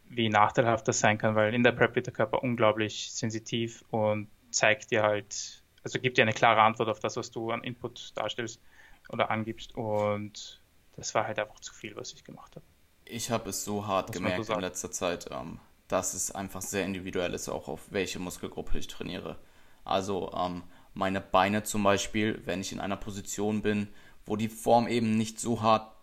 [0.09, 4.29] wie nachteilhaft das sein kann, weil in der Prep wird der Körper unglaublich sensitiv und
[4.51, 8.15] zeigt dir halt, also gibt dir eine klare Antwort auf das, was du an Input
[8.15, 8.61] darstellst
[9.09, 9.75] oder angibst.
[9.75, 10.61] Und
[10.95, 12.65] das war halt einfach zu viel, was ich gemacht habe.
[13.05, 16.85] Ich habe es so hart Muss gemerkt in letzter Zeit, ähm, dass es einfach sehr
[16.85, 19.37] individuell ist, auch auf welche Muskelgruppe ich trainiere.
[19.85, 20.63] Also ähm,
[20.93, 23.87] meine Beine zum Beispiel, wenn ich in einer Position bin,
[24.25, 25.95] wo die Form eben nicht so hart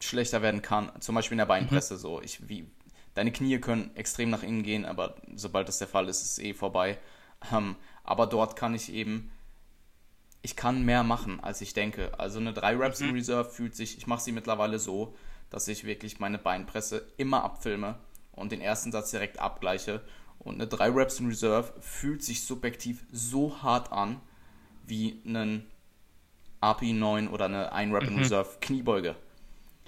[0.00, 1.98] schlechter werden kann, zum Beispiel in der Beinpresse, mhm.
[1.98, 2.70] so ich wie
[3.14, 6.38] Deine Knie können extrem nach innen gehen, aber sobald das der Fall ist, ist es
[6.38, 6.98] eh vorbei.
[7.52, 9.32] Ähm, aber dort kann ich eben,
[10.42, 12.18] ich kann mehr machen, als ich denke.
[12.18, 13.08] Also eine 3 Reps mhm.
[13.08, 15.14] in Reserve fühlt sich, ich mache sie mittlerweile so,
[15.50, 17.98] dass ich wirklich meine Beinpresse immer abfilme
[18.32, 20.02] und den ersten Satz direkt abgleiche.
[20.38, 24.20] Und eine 3 Reps in Reserve fühlt sich subjektiv so hart an
[24.86, 25.66] wie einen
[26.62, 28.18] RP9 oder eine 1 Rep in mhm.
[28.20, 29.16] Reserve Kniebeuge.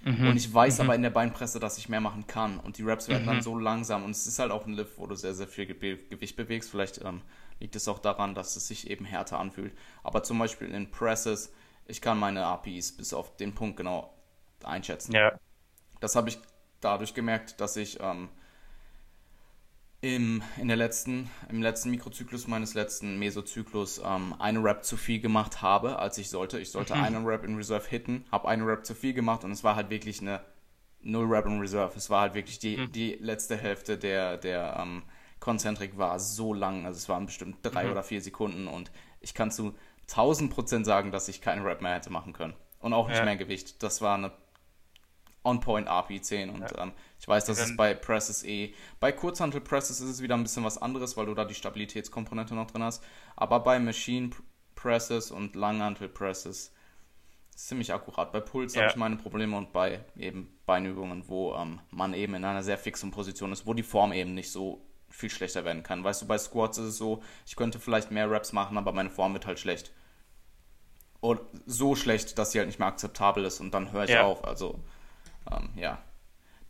[0.05, 0.29] Mhm.
[0.29, 0.85] Und ich weiß mhm.
[0.85, 2.59] aber in der Beinpresse, dass ich mehr machen kann.
[2.59, 3.27] Und die Raps werden mhm.
[3.27, 4.05] dann so langsam.
[4.05, 6.71] Und es ist halt auch ein Lift, wo du sehr, sehr viel Ge Gewicht bewegst.
[6.71, 7.23] Vielleicht ähm,
[7.61, 9.73] liegt es auch daran, dass es sich eben härter anfühlt.
[10.03, 11.53] Aber zum Beispiel in Presses,
[11.87, 14.13] ich kann meine APIs bis auf den Punkt genau
[14.65, 15.13] einschätzen.
[15.13, 15.39] Ja.
[16.01, 16.39] Das habe ich
[16.85, 18.29] dadurch gemerkt, dass ich ähm,
[20.03, 25.21] im, in der letzten, im letzten Mikrozyklus meines letzten Mesozyklus ähm, eine Rap zu viel
[25.21, 26.59] gemacht habe, als ich sollte.
[26.59, 27.05] Ich sollte mhm.
[27.05, 29.91] einen Rap in Reserve hitten, habe eine Rap zu viel gemacht und es war halt
[29.91, 30.41] wirklich eine
[31.01, 31.97] Null Rap in Reserve.
[31.97, 32.93] Es war halt wirklich die, mhm.
[32.93, 35.05] die letzte Hälfte der, der ähm,
[35.39, 37.93] Concentric war so lang, also es waren bestimmt drei mhm.
[37.93, 39.75] oder vier Sekunden und ich kann zu
[40.11, 42.55] 1000 Prozent sagen, dass ich keinen Rap mehr hätte machen können.
[42.81, 43.25] Und auch nicht ja.
[43.25, 43.85] mehr Gewicht.
[43.85, 44.33] Das war eine
[45.45, 46.83] On-Point RP10 und ja.
[46.83, 50.43] ähm, ich weiß, dass es bei Presses eh, bei Kurzhantel Presses ist es wieder ein
[50.43, 53.03] bisschen was anderes, weil du da die Stabilitätskomponente noch drin hast,
[53.37, 54.31] aber bei Machine
[54.75, 56.73] Presses und Langhantel Presses
[57.55, 58.33] ziemlich akkurat.
[58.33, 58.83] Bei Puls ja.
[58.83, 62.79] habe ich meine Probleme und bei eben Beinübungen, wo ähm, man eben in einer sehr
[62.79, 66.03] fixen Position ist, wo die Form eben nicht so viel schlechter werden kann.
[66.03, 69.11] Weißt du, bei Squats ist es so, ich könnte vielleicht mehr Reps machen, aber meine
[69.11, 69.93] Form wird halt schlecht.
[71.21, 74.25] Oder so schlecht, dass sie halt nicht mehr akzeptabel ist und dann höre ich ja.
[74.25, 74.45] auf.
[74.45, 74.81] Also,
[75.51, 76.03] ähm, ja.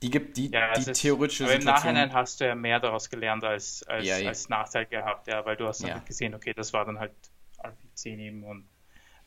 [0.03, 1.61] Die gibt die, ja, die theoretische aber Situation.
[1.61, 5.45] Im Nachhinein hast du ja mehr daraus gelernt als, als, ja, als Nachteil gehabt, ja,
[5.45, 7.13] weil du hast dann halt gesehen, okay, das war dann halt
[7.59, 8.69] RP10 eben und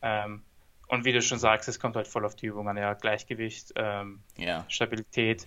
[0.02, 0.43] ähm,
[0.88, 3.74] und wie du schon sagst, es kommt halt voll auf die Übung an, ja, Gleichgewicht,
[3.76, 4.66] ähm, ja.
[4.68, 5.46] Stabilität.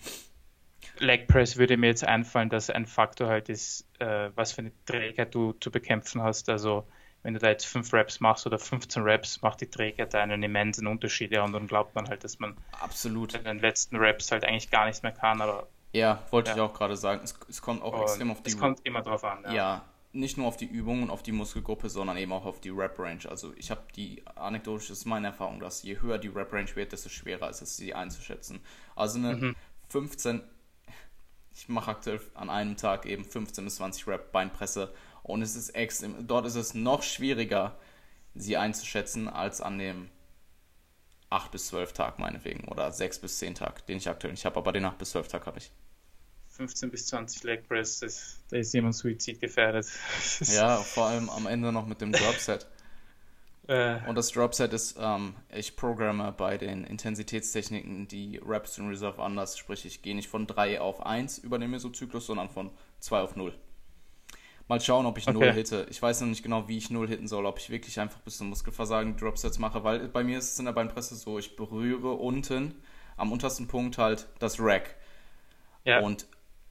[0.97, 4.71] Leg Press würde mir jetzt einfallen, dass ein Faktor halt ist, äh, was für eine
[4.85, 6.49] Trägheit du zu bekämpfen hast.
[6.49, 6.87] Also
[7.23, 10.87] wenn du da jetzt 5 Reps machst oder 15 Reps, macht die Trägheit einen immensen
[10.87, 11.31] Unterschied.
[11.31, 13.33] Ja, und dann glaubt man halt, dass man Absolut.
[13.33, 15.41] in den letzten Reps halt eigentlich gar nichts mehr kann.
[15.41, 16.55] Aber ja, wollte ja.
[16.55, 17.21] ich auch gerade sagen.
[17.23, 18.51] Es, es kommt auch und extrem auf die.
[18.51, 19.43] Es kommt immer drauf an.
[19.45, 19.53] Ja.
[19.53, 22.69] ja nicht nur auf die Übung und auf die Muskelgruppe, sondern eben auch auf die
[22.69, 23.29] Rep-Range.
[23.29, 26.91] Also ich habe die, anekdotisch das ist meine Erfahrung, dass je höher die Rep-Range wird,
[26.91, 28.59] desto schwerer ist es, sie einzuschätzen.
[28.95, 29.55] Also eine mhm.
[29.89, 30.41] 15,
[31.59, 34.93] ich mache aktuell an einem Tag eben 15 bis 20 Rep Beinpresse
[35.23, 37.77] und es ist extrem, dort ist es noch schwieriger,
[38.33, 40.09] sie einzuschätzen, als an dem
[41.29, 44.57] 8 bis 12 Tag meinetwegen oder 6 bis 10 Tag, den ich aktuell nicht habe,
[44.57, 45.69] aber den 8 bis 12 Tag habe ich.
[46.47, 47.99] 15 bis 20 Leg Press,
[48.49, 49.85] da ist jemand Suizid gefährdet.
[50.41, 52.67] ja, vor allem am Ende noch mit dem Dropset.
[53.69, 53.99] Äh.
[54.07, 59.59] Und das Dropset ist, ähm, ich programme bei den Intensitätstechniken die Reps in Reserve anders,
[59.59, 63.35] sprich ich gehe nicht von 3 auf 1 über den Mesozyklus, sondern von 2 auf
[63.35, 63.53] 0.
[64.67, 65.37] Mal schauen, ob ich okay.
[65.37, 65.85] 0 hitte.
[65.91, 68.39] Ich weiß noch nicht genau, wie ich 0 hitten soll, ob ich wirklich einfach bis
[68.39, 72.13] zum Muskelversagen Dropsets mache, weil bei mir ist es in der Beinpresse so, ich berühre
[72.13, 72.73] unten
[73.17, 74.95] am untersten Punkt halt das Rack.
[75.85, 75.99] Ja.
[75.99, 76.25] Und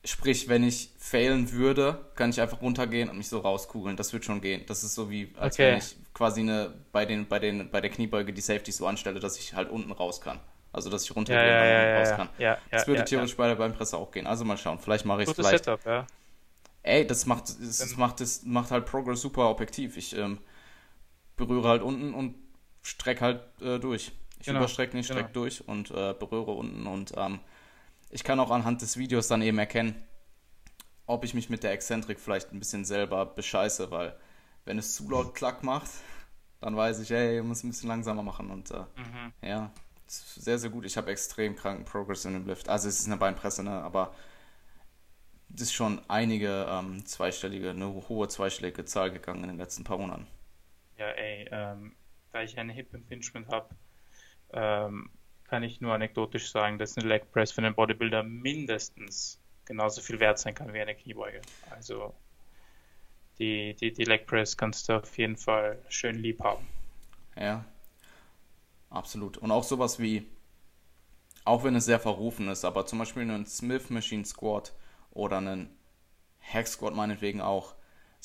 [0.05, 3.97] Sprich, wenn ich failen würde, kann ich einfach runtergehen und mich so rauskugeln.
[3.97, 4.65] Das wird schon gehen.
[4.67, 5.73] Das ist so wie, als okay.
[5.73, 9.19] wenn ich quasi eine, bei, den, bei, den, bei der Kniebeuge die Safety so anstelle,
[9.19, 10.39] dass ich halt unten raus kann.
[10.73, 12.29] Also, dass ich runtergehe ja, ja, und ja, raus kann.
[12.39, 14.27] Ja, das würde theoretisch bei der Beinpresse auch gehen.
[14.27, 14.79] Also mal schauen.
[14.79, 15.65] Vielleicht mache ich es vielleicht.
[15.65, 16.07] Setup, ja.
[16.83, 19.97] Ey, das macht, das macht, das macht halt Progress super objektiv.
[19.97, 20.39] Ich ähm,
[21.37, 22.37] berühre halt unten und
[22.83, 24.13] strecke halt äh, durch.
[24.41, 24.61] Ich genau.
[24.61, 25.33] überstrecke nicht, strecke genau.
[25.33, 27.41] durch und äh, berühre unten und ähm,
[28.11, 30.03] ich kann auch anhand des Videos dann eben erkennen,
[31.07, 34.17] ob ich mich mit der Exzentrik vielleicht ein bisschen selber bescheiße, weil
[34.65, 35.91] wenn es zu laut Klack macht,
[36.61, 39.33] dann weiß ich, ey, ich muss ein bisschen langsamer machen und äh, mhm.
[39.43, 39.71] ja,
[40.07, 40.85] sehr, sehr gut.
[40.85, 42.69] Ich habe extrem kranken Progress in dem Lift.
[42.69, 44.15] Also es ist eine Beinpresse, ne, aber
[45.55, 49.99] es ist schon einige ähm, zweistellige, eine hohe zweistellige Zahl gegangen in den letzten paar
[49.99, 50.27] Monaten.
[50.99, 51.95] Ja, ey, ähm,
[52.33, 53.75] da ich eine Hip Impingement habe,
[54.53, 55.11] ähm,
[55.49, 60.21] kann ich nur anekdotisch sagen, dass eine Leg Press für einen Bodybuilder mindestens genauso viel
[60.21, 61.41] wert sein kann wie eine Kniebeuge.
[61.71, 62.15] Also
[63.39, 66.67] die, die, die Leg Press kannst du auf jeden Fall schön lieb haben.
[67.37, 67.65] Ja,
[68.91, 69.39] absolut.
[69.39, 70.27] Und auch sowas wie,
[71.45, 74.73] auch wenn es sehr verrufen ist, aber zum Beispiel einen Smith Machine Squat
[75.11, 75.77] oder einen
[76.41, 77.75] Hack Squat meinetwegen auch,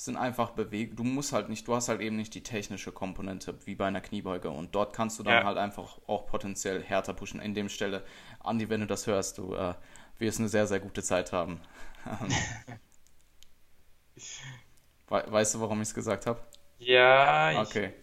[0.05, 0.95] sind einfach Bewegungen.
[0.95, 4.01] Du musst halt nicht, du hast halt eben nicht die technische Komponente wie bei einer
[4.01, 5.43] Kniebeuge und dort kannst du dann ja.
[5.43, 7.39] halt einfach auch potenziell härter pushen.
[7.39, 8.03] In dem Stelle,
[8.39, 9.73] Andi, wenn du das hörst, du äh,
[10.17, 11.61] wirst eine sehr, sehr gute Zeit haben.
[15.09, 16.41] We weißt du, warum ich es gesagt habe?
[16.79, 17.61] Ja.
[17.61, 17.93] Okay.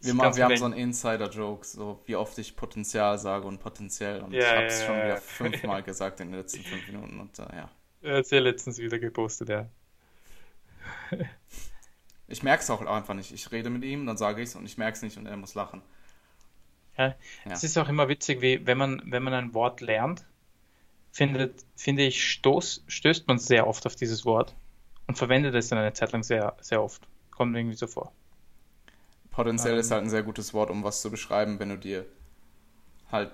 [0.00, 4.20] Wir, machen, wir haben so einen Insider-Joke, so wie oft ich Potenzial sage und potenziell.
[4.20, 7.20] Und ja, ich habe es ja, schon wieder fünfmal gesagt in den letzten fünf Minuten
[7.20, 7.70] und äh, ja.
[8.00, 9.68] Er hat es ja letztens wieder gepostet, ja.
[12.28, 13.32] Ich merke es auch einfach nicht.
[13.32, 15.36] Ich rede mit ihm, dann sage ich es und ich merke es nicht und er
[15.36, 15.82] muss lachen.
[16.98, 17.14] Ja,
[17.46, 20.26] es ist auch immer witzig, wie wenn man, wenn man ein Wort lernt,
[21.10, 24.54] findet, finde ich, stoß, stößt man sehr oft auf dieses Wort
[25.06, 27.02] und verwendet es dann eine Zeit lang sehr, sehr oft.
[27.30, 28.12] Kommt irgendwie so vor.
[29.30, 32.06] Potenziell ähm, ist halt ein sehr gutes Wort, um was zu beschreiben, wenn du dir
[33.10, 33.32] halt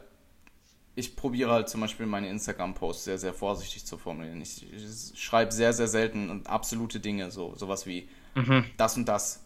[0.99, 4.41] ich probiere halt zum Beispiel meine Instagram-Posts sehr, sehr vorsichtig zu formulieren.
[4.41, 8.65] Ich, ich schreibe sehr, sehr selten und absolute Dinge, so sowas wie mhm.
[8.77, 9.45] das und das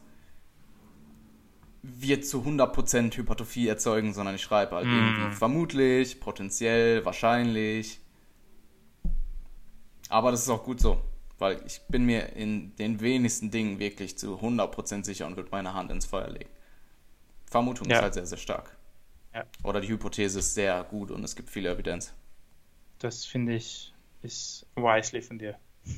[1.82, 4.92] wird zu 100% Hypertrophie erzeugen, sondern ich schreibe halt mhm.
[4.94, 8.00] irgendwie vermutlich, potenziell, wahrscheinlich.
[10.08, 11.02] Aber das ist auch gut so,
[11.38, 15.74] weil ich bin mir in den wenigsten Dingen wirklich zu 100% sicher und würde meine
[15.74, 16.50] Hand ins Feuer legen.
[17.44, 17.96] Vermutung ja.
[17.96, 18.74] ist halt sehr, sehr stark.
[19.34, 19.44] Ja.
[19.62, 22.12] Oder die Hypothese ist sehr gut und es gibt viel Evidenz.
[22.98, 25.58] Das finde ich ist wisely von dir.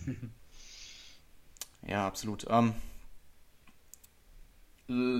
[1.86, 2.46] ja, absolut.
[2.48, 2.74] Ähm,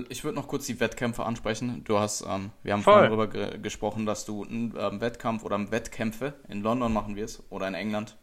[0.09, 1.83] Ich würde noch kurz die Wettkämpfe ansprechen.
[1.83, 2.93] Du hast, ähm, wir haben Voll.
[2.93, 7.43] vorhin darüber ge gesprochen, dass du einen ähm, Wettkampf oder Wettkämpfe in London machen wirst
[7.49, 8.17] oder in England.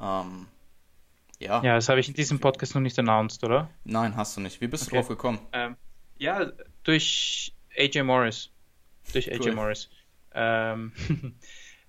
[0.00, 0.46] Ähm,
[1.38, 1.62] ja.
[1.62, 3.70] Ja, das habe ich in diesem Podcast noch nicht announced, oder?
[3.84, 4.60] Nein, hast du nicht.
[4.60, 4.90] Wie bist okay.
[4.90, 5.38] du drauf gekommen?
[5.52, 5.76] Ähm,
[6.18, 6.50] ja,
[6.82, 8.50] durch AJ Morris.
[9.12, 9.52] Durch AJ cool.
[9.52, 9.90] Morris.
[10.34, 10.92] Ähm,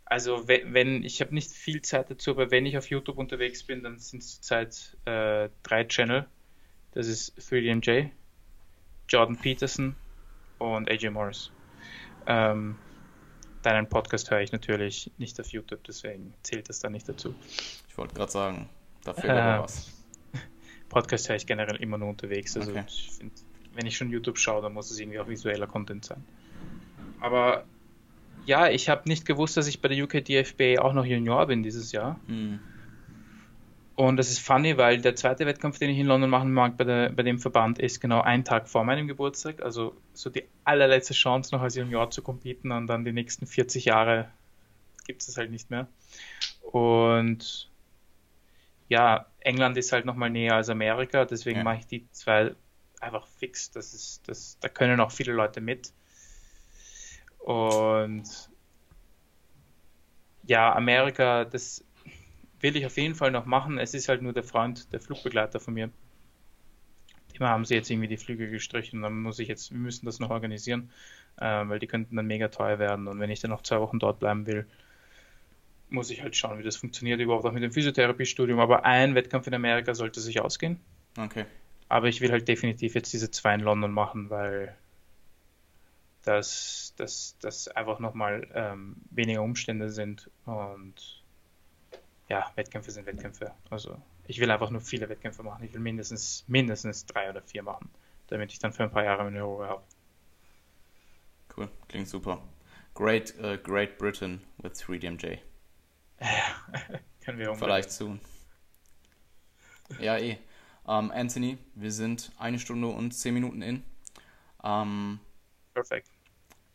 [0.05, 3.83] also wenn, ich habe nicht viel Zeit dazu, aber wenn ich auf YouTube unterwegs bin,
[3.83, 6.25] dann sind es zurzeit äh, drei Channel.
[6.91, 8.09] Das ist 3DMJ,
[9.07, 9.95] Jordan Peterson
[10.57, 11.51] und AJ Morris.
[12.25, 12.77] Ähm,
[13.61, 17.35] deinen Podcast höre ich natürlich nicht auf YouTube, deswegen zählt das da nicht dazu.
[17.87, 18.69] Ich wollte gerade sagen,
[19.03, 19.91] da fehlt äh, was.
[20.89, 22.55] Podcast höre ich generell immer nur unterwegs.
[22.57, 22.83] Also okay.
[22.87, 23.33] ich find,
[23.73, 26.23] wenn ich schon YouTube schaue, dann muss es irgendwie auch visueller Content sein.
[27.19, 27.65] Aber
[28.45, 31.63] ja, ich habe nicht gewusst, dass ich bei der UK DFB auch noch Junior bin
[31.63, 32.19] dieses Jahr.
[32.27, 32.59] Hm.
[33.95, 36.83] Und das ist funny, weil der zweite Wettkampf, den ich in London machen mag bei,
[36.83, 39.61] der, bei dem Verband, ist genau ein Tag vor meinem Geburtstag.
[39.63, 43.85] Also so die allerletzte Chance noch als Junior zu competen und dann die nächsten 40
[43.85, 44.29] Jahre
[45.07, 45.87] gibt es das halt nicht mehr.
[46.61, 47.71] Und
[48.87, 51.63] ja, England ist halt nochmal näher als Amerika, deswegen ja.
[51.63, 52.53] mache ich die zwei
[52.99, 53.71] einfach fix.
[53.71, 55.91] Das ist, das, da können auch viele Leute mit.
[57.47, 58.49] Und
[60.43, 61.81] ja, Amerika, das
[62.59, 63.77] will ich auf jeden Fall noch machen.
[63.77, 65.89] Es ist halt nur der Freund, der Flugbegleiter von mir.
[67.33, 69.01] Dem haben sie jetzt irgendwie die Flüge gestrichen.
[69.01, 70.91] Dann muss ich jetzt, wir müssen das noch organisieren,
[71.37, 73.07] äh, weil die könnten dann mega teuer werden.
[73.07, 74.67] Und wenn ich dann noch zwei Wochen dort bleiben will,
[75.87, 78.59] muss ich halt schauen, wie das funktioniert überhaupt auch mit dem Physiotherapiestudium.
[78.59, 80.81] Aber ein Wettkampf in Amerika sollte sich ausgehen.
[81.17, 81.45] Okay.
[81.87, 84.75] Aber ich will halt definitiv jetzt diese zwei in London machen, weil
[86.27, 86.93] das,
[87.39, 91.23] das, einfach nochmal ähm, weniger Umstände sind und
[92.29, 93.53] ja, Wettkämpfe sind Wettkämpfe.
[93.69, 93.97] Also
[94.27, 95.63] ich will einfach nur viele Wettkämpfe machen.
[95.63, 97.89] Ich will mindestens, mindestens drei oder vier machen,
[98.27, 99.83] damit ich dann für ein paar Jahre eine Ruhe habe.
[101.55, 102.41] Cool, klingt super.
[102.93, 105.39] Great, uh, Great Britain with 3DMJ.
[106.19, 107.59] Ja, können wir unbedingt.
[107.59, 108.19] Vielleicht zu.
[109.99, 110.39] Ja, eh.
[110.83, 113.83] Um, ähm, Anthony, wir sind eine Stunde und zehn Minuten in.
[114.63, 115.19] Um, ähm,
[115.73, 116.16] Perfekt.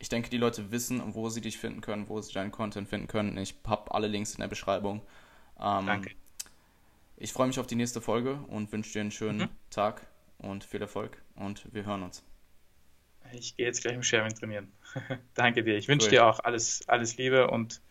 [0.03, 3.07] Ich denke, die Leute wissen, wo sie dich finden können, wo sie deinen Content finden
[3.07, 3.37] können.
[3.37, 5.01] Ich habe alle Links in der Beschreibung.
[5.57, 6.11] Ähm, Danke.
[7.15, 9.49] Ich freue mich auf die nächste Folge und wünsche dir einen schönen mhm.
[9.69, 10.05] Tag
[10.39, 12.21] und viel Erfolg und wir hören uns.
[13.31, 14.73] Ich gehe jetzt gleich im Sharing trainieren.
[15.35, 15.77] Danke dir.
[15.77, 16.11] Ich wünsche cool.
[16.11, 17.81] dir auch alles, alles Liebe und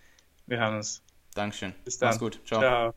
[0.46, 1.02] wir hören uns.
[1.34, 1.74] Dankeschön.
[1.82, 2.10] Bis dann.
[2.10, 2.42] Mach's gut.
[2.44, 2.60] Ciao.
[2.60, 2.94] Ciao.